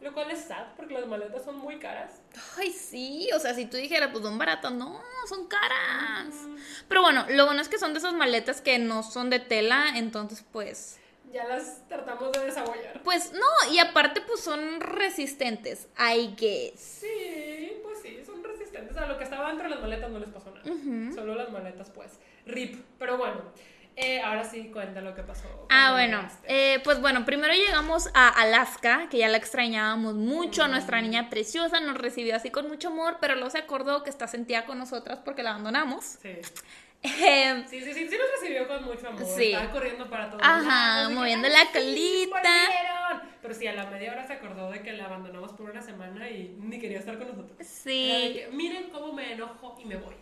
[0.01, 2.21] Lo cual es sad porque las maletas son muy caras.
[2.57, 6.33] Ay, sí, o sea, si tú dijeras, pues son baratas, no, son caras.
[6.87, 9.93] Pero bueno, lo bueno es que son de esas maletas que no son de tela,
[9.95, 10.99] entonces pues...
[11.33, 13.01] Ya las tratamos de desabollar.
[13.03, 16.79] Pues no, y aparte pues son resistentes, I guess.
[16.79, 18.95] Sí, pues sí, son resistentes.
[18.95, 21.13] A lo que estaba dentro de las maletas no les pasó nada.
[21.13, 22.13] Solo las maletas, pues.
[22.45, 22.81] Rip.
[22.97, 23.41] Pero bueno,
[23.97, 25.67] eh, ahora sí cuenta lo que pasó.
[25.69, 31.01] Ah, bueno, eh, pues bueno, primero llegamos a Alaska, que ya la extrañábamos mucho, nuestra
[31.01, 34.65] niña preciosa nos recibió así con mucho amor, pero luego se acordó que está sentida
[34.65, 36.05] con nosotras porque la abandonamos.
[36.21, 36.29] Sí.
[37.03, 39.23] Em, Sí, sí, sí, sí nos recibió con mucho amor.
[39.25, 39.51] Sí.
[39.53, 40.63] Estaba corriendo para todos Ajá,
[40.97, 42.37] lados, moviendo "Ay, la sí, colita".
[42.39, 43.37] volvieron.
[43.41, 46.27] Pero sí, a la media hora se acordó de que la abandonamos por una semana
[46.29, 47.57] y ni quería estar con nosotros.
[47.65, 48.31] Sí.
[48.35, 50.15] que, Miren cómo me enojo y me voy.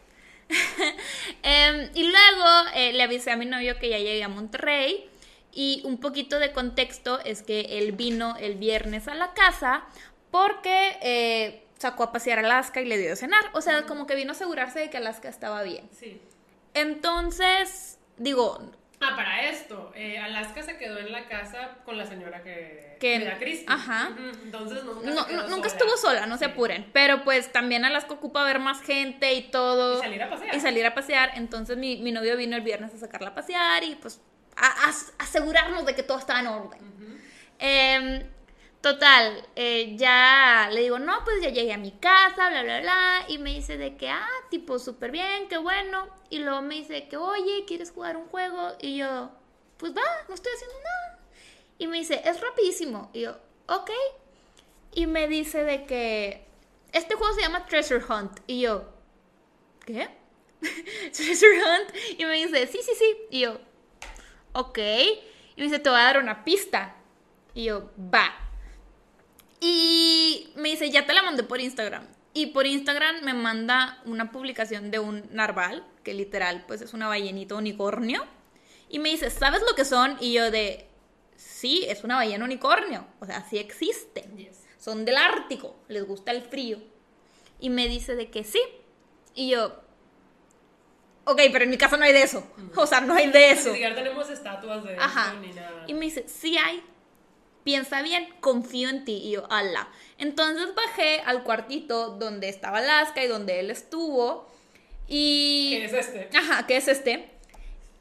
[1.44, 5.10] Em, y luego eh, le avisé a mi novio que ya llegué a Monterrey.
[5.54, 9.86] Y un poquito de contexto es que él vino el viernes a la casa
[10.30, 13.44] porque eh, sacó a pasear a Alaska y le dio de cenar.
[13.54, 15.90] O sea, como que vino a asegurarse de que Alaska estaba bien.
[15.98, 16.20] Sí.
[16.74, 18.60] Entonces, digo,
[19.02, 23.18] Ah, para esto, eh, Alaska se quedó en la casa con la señora que, Que-
[23.20, 23.66] cuida a Christy.
[23.68, 24.10] ajá.
[24.44, 25.78] Entonces nunca, no, se quedó nunca sola.
[25.84, 26.90] estuvo sola, no se apuren.
[26.94, 30.00] Pero pues también Alaska ocupa ver más gente y todo.
[30.00, 30.56] Y salir a pasear.
[30.56, 31.32] y salir a pasear.
[31.36, 34.22] Entonces mi, mi novio vino el viernes a sacarla a pasear y pues
[34.56, 36.96] a, a- asegurarnos de que todo estaba en orden.
[37.60, 38.24] Em,
[38.86, 43.26] total, eh, ya le digo, no, pues ya llegué a mi casa, bla, bla, bla.
[43.28, 46.08] Y me dice de que, ah, tipo, súper bien, qué bueno.
[46.30, 48.74] Y luego me dice que, oye, ¿quieres jugar un juego?
[48.80, 49.32] Y yo,
[49.78, 51.20] pues va, no estoy haciendo nada.
[51.80, 53.10] Y me dice, es rapidísimo.
[53.12, 53.36] Y yo,
[53.68, 53.90] ok.
[54.94, 56.46] Y me dice de que,
[56.92, 58.40] este juego se llama Treasure Hunt.
[58.46, 58.86] Y yo,
[59.84, 60.10] ¿qué?
[61.12, 62.20] Treasure Hunt.
[62.20, 63.18] Y me dice, sí, sí, sí.
[63.32, 63.60] Y yo,
[64.54, 64.78] ok.
[64.78, 66.96] Y me dice, te voy a dar una pista.
[67.56, 68.45] Y yo, va.
[69.60, 72.06] Y me dice, ya te la mandé por Instagram.
[72.34, 77.08] Y por Instagram me manda una publicación de un narval, que literal, pues es una
[77.08, 78.26] ballenita unicornio.
[78.90, 80.18] Y me dice, ¿sabes lo que son?
[80.20, 80.88] Y yo de,
[81.36, 83.08] sí, es una ballena unicornio.
[83.20, 84.38] O sea, sí existen.
[84.38, 84.66] Yes.
[84.78, 86.80] Son del Ártico, les gusta el frío.
[87.60, 88.62] Y me dice de que sí.
[89.34, 89.82] Y yo,
[91.24, 92.46] ok, pero en mi casa no hay de eso.
[92.76, 93.70] O sea, no hay de eso.
[93.70, 95.32] Ni siquiera tenemos estatuas de Ajá.
[95.32, 95.86] eso ni nada.
[95.88, 96.84] Y me dice, sí hay.
[97.66, 99.22] Piensa bien, confío en ti.
[99.24, 99.90] Y yo, ala.
[100.20, 104.48] Entonces bajé al cuartito donde estaba Alaska y donde él estuvo.
[105.08, 105.78] Y...
[105.80, 106.30] ¿Qué es este?
[106.38, 107.28] Ajá, que es este.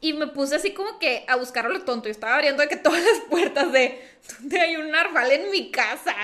[0.01, 2.07] Y me puse así como que a buscarlo lo tonto.
[2.07, 3.99] Y estaba abriendo de que todas las puertas de
[4.37, 6.15] donde hay un narval en mi casa.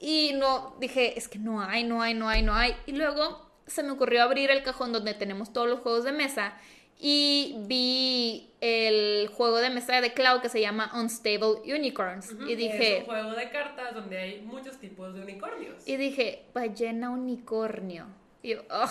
[0.00, 2.74] Y no, dije, es que no hay, no hay, no hay, no hay.
[2.86, 6.54] Y luego se me ocurrió abrir el cajón donde tenemos todos los juegos de mesa.
[7.00, 12.32] Y vi el juego de mesa de Cloud que se llama Unstable Unicorns.
[12.46, 15.86] Y Es dije, un juego de cartas donde hay muchos tipos de unicornios.
[15.86, 18.06] y dije, ballena unicornio.
[18.42, 18.90] Y yo, "Ugh".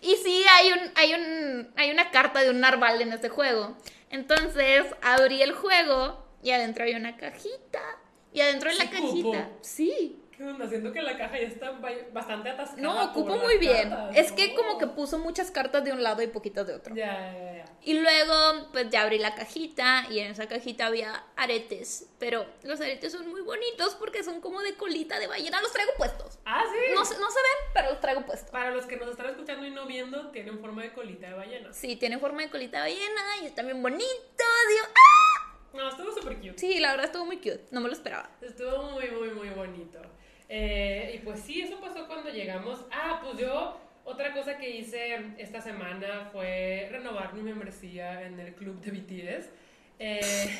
[0.00, 3.76] Y sí, hay, un, hay, un, hay una carta de un narval en ese juego.
[4.10, 7.80] Entonces abrí el juego y adentro hay una cajita.
[8.32, 9.58] Y adentro de la cajita, cupo.
[9.60, 10.20] sí.
[10.38, 10.68] ¿Qué onda?
[10.68, 12.80] Siento que la caja ya está ba- bastante atascada.
[12.80, 13.92] No, las muy bien.
[14.14, 16.94] Es que como que puso muchas cartas de un lado y poquitas de otro.
[16.94, 17.64] Ya, ya, ya.
[17.82, 22.06] Y luego, pues ya abrí la cajita y en esa cajita había aretes.
[22.20, 25.60] Pero los aretes son muy bonitos porque son como de colita de ballena.
[25.60, 26.38] Los traigo puestos.
[26.44, 26.94] Ah, sí.
[26.94, 28.50] No, se- no se ven, pero los traigo puestos.
[28.52, 31.72] Para los que nos están escuchando y no viendo, tienen forma de colita de ballena.
[31.72, 34.06] Sí, tiene forma de colita de ballena y están bien bonitos.
[34.68, 35.54] Digo, ¡ah!
[35.74, 36.58] No, estuvo súper cute.
[36.58, 37.66] Sí, la verdad estuvo muy cute.
[37.72, 38.30] No me lo esperaba.
[38.40, 40.00] Estuvo muy, muy, muy bonito.
[40.48, 42.84] Eh, y pues sí, eso pasó cuando llegamos.
[42.90, 48.54] Ah, pues yo, otra cosa que hice esta semana fue renovar mi membresía en el
[48.54, 49.50] club de BTS.
[49.98, 50.58] Eh,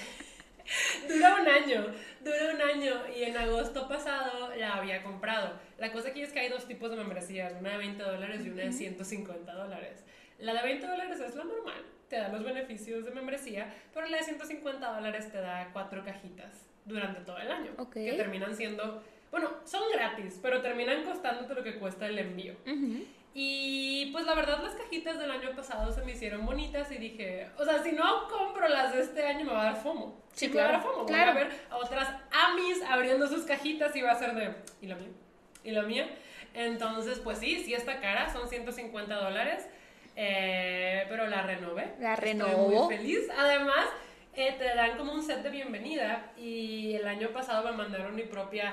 [1.09, 1.87] dura un año,
[2.21, 5.59] dura un año y en agosto pasado la había comprado.
[5.79, 8.51] La cosa aquí es que hay dos tipos de membresías, una de 20 dólares y
[8.51, 10.05] una de 150 dólares.
[10.39, 14.19] La de 20 dólares es la normal, te da los beneficios de membresía, pero la
[14.19, 17.95] de 150 dólares te da cuatro cajitas durante todo el año, Ok.
[17.95, 22.55] que terminan siendo, bueno, son gratis, pero terminan costándote lo que cuesta el envío.
[23.35, 27.49] Y pues la verdad las cajitas del año pasado se me hicieron bonitas y dije,
[27.59, 30.21] o sea, si no compro las de este año me va a dar FOMO.
[30.33, 31.07] Sí, me va a dar claro, FOMO.
[31.07, 31.33] claro.
[31.35, 34.87] Voy a ver a otras amis abriendo sus cajitas y va a ser de, ¿y
[34.87, 35.09] la mía?
[35.63, 36.09] ¿Y la mía?
[36.55, 39.69] Entonces, pues sí, sí está cara, son 150 dólares,
[40.17, 41.93] eh, pero la renové.
[42.01, 42.87] La Estoy renovó.
[42.87, 43.21] muy feliz.
[43.37, 43.87] Además,
[44.35, 48.23] eh, te dan como un set de bienvenida y el año pasado me mandaron mi
[48.23, 48.73] propia...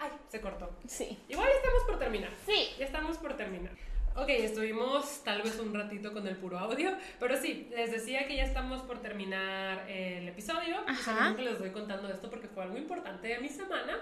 [0.00, 0.70] Ay, se cortó.
[0.86, 1.18] Sí.
[1.28, 2.30] Igual ya estamos por terminar.
[2.46, 2.68] Sí.
[2.78, 3.72] Ya estamos por terminar.
[4.16, 6.90] Ok, estuvimos tal vez un ratito con el puro audio,
[7.20, 10.78] pero sí, les decía que ya estamos por terminar el episodio.
[10.86, 11.02] Ajá.
[11.02, 13.98] Solamente les doy contando esto porque fue algo importante de mi semana.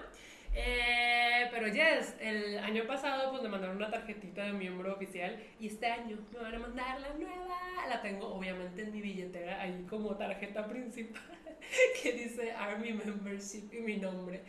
[0.55, 5.67] Eh, pero yes, el año pasado pues me mandaron una tarjetita de miembro oficial y
[5.67, 7.87] este año me van a mandar la nueva.
[7.87, 11.21] La tengo obviamente en mi billetera ahí como tarjeta principal
[12.01, 14.41] que dice Army Membership y mi nombre.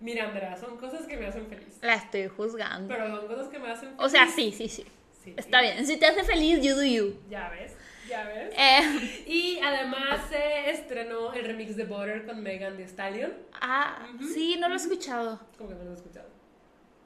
[0.00, 1.78] Mira, Andrea, son cosas que me hacen feliz.
[1.82, 2.88] La estoy juzgando.
[2.94, 4.00] Pero son cosas que me hacen feliz.
[4.04, 4.84] O sea, sí, sí, sí.
[5.24, 5.86] Sí, Está y- bien.
[5.86, 7.18] Si te hace feliz, you do you.
[7.30, 7.74] Ya ves,
[8.08, 8.54] ya ves.
[8.56, 13.32] Eh, Y además se estrenó el remix de Butter con Megan Thee Stallion.
[13.60, 15.40] ah, sí, no lo he escuchado.
[15.58, 16.28] ¿Cómo que no lo has escuchado?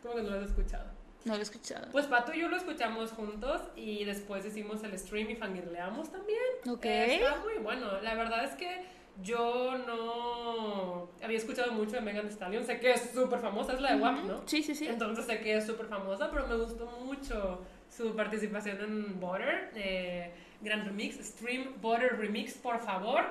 [0.02, 0.84] ¿Cómo que no lo has escuchado?
[1.24, 1.86] No lo he escuchado.
[1.92, 6.38] Pues Pato y yo lo escuchamos juntos y después hicimos el stream y fangirleamos también.
[6.68, 6.84] Ok.
[6.86, 8.00] Eh, está muy bueno.
[8.00, 8.84] La verdad es que
[9.22, 12.64] yo no había escuchado mucho de Megan Thee Stallion.
[12.64, 14.42] Sé que es súper famosa, es la de WAP, ¿no?
[14.46, 14.86] Sí, sí, sí.
[14.86, 19.72] Entonces sé que es súper famosa, pero me gustó mucho su participación en Butter.
[19.74, 23.24] eh, gran remix, Stream Butter Remix, por favor.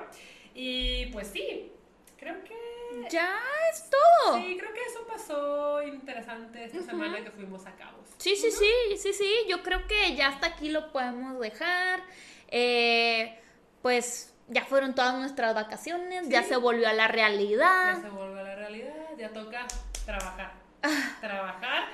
[0.54, 1.72] Y pues sí,
[2.18, 2.54] creo que...
[3.08, 3.38] Ya
[3.72, 4.36] es todo.
[4.36, 8.08] Sí, creo que eso pasó interesante esta semana que fuimos a Cabos.
[8.18, 9.32] Sí, sí, sí, sí, sí.
[9.48, 12.02] Yo creo que ya hasta aquí lo podemos dejar.
[12.48, 13.38] Eh,
[13.80, 18.02] pues ya fueron todas nuestras vacaciones, ya se volvió a la Ya realidad.
[18.02, 19.66] se vuelve a la realidad, ya toca
[20.04, 20.52] trabajar.
[21.20, 21.84] trabajar.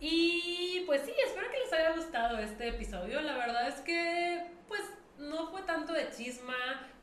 [0.00, 3.20] Y pues sí, espero que les haya gustado este episodio.
[3.22, 4.82] La verdad es que, pues,
[5.18, 6.54] no fue tanto de chisma,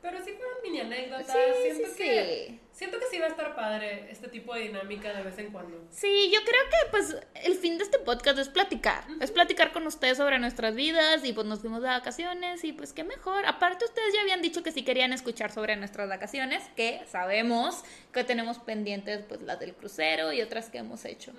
[0.04, 1.32] pero sí fueron mini anécdotas.
[1.32, 2.60] Sí, siento sí, que, sí.
[2.74, 5.86] Siento que sí va a estar padre este tipo de dinámica de vez en cuando.
[5.90, 9.86] Sí, yo creo que pues el fin de este podcast es platicar, es platicar con
[9.86, 13.46] ustedes sobre nuestras vidas y pues nos fuimos de vacaciones y pues qué mejor.
[13.46, 18.24] Aparte ustedes ya habían dicho que sí querían escuchar sobre nuestras vacaciones, que sabemos que
[18.24, 21.32] tenemos pendientes pues las del crucero y otras que hemos hecho.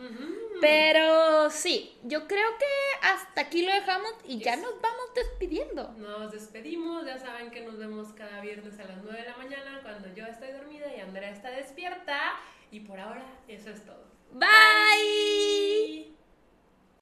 [0.61, 5.91] Pero sí, yo creo que hasta aquí lo dejamos y ya nos vamos despidiendo.
[5.97, 9.79] Nos despedimos, ya saben que nos vemos cada viernes a las 9 de la mañana
[9.81, 12.35] cuando yo estoy dormida y Andrea está despierta.
[12.71, 14.05] Y por ahora eso es todo.
[14.31, 14.39] Bye.
[14.39, 16.14] Bye.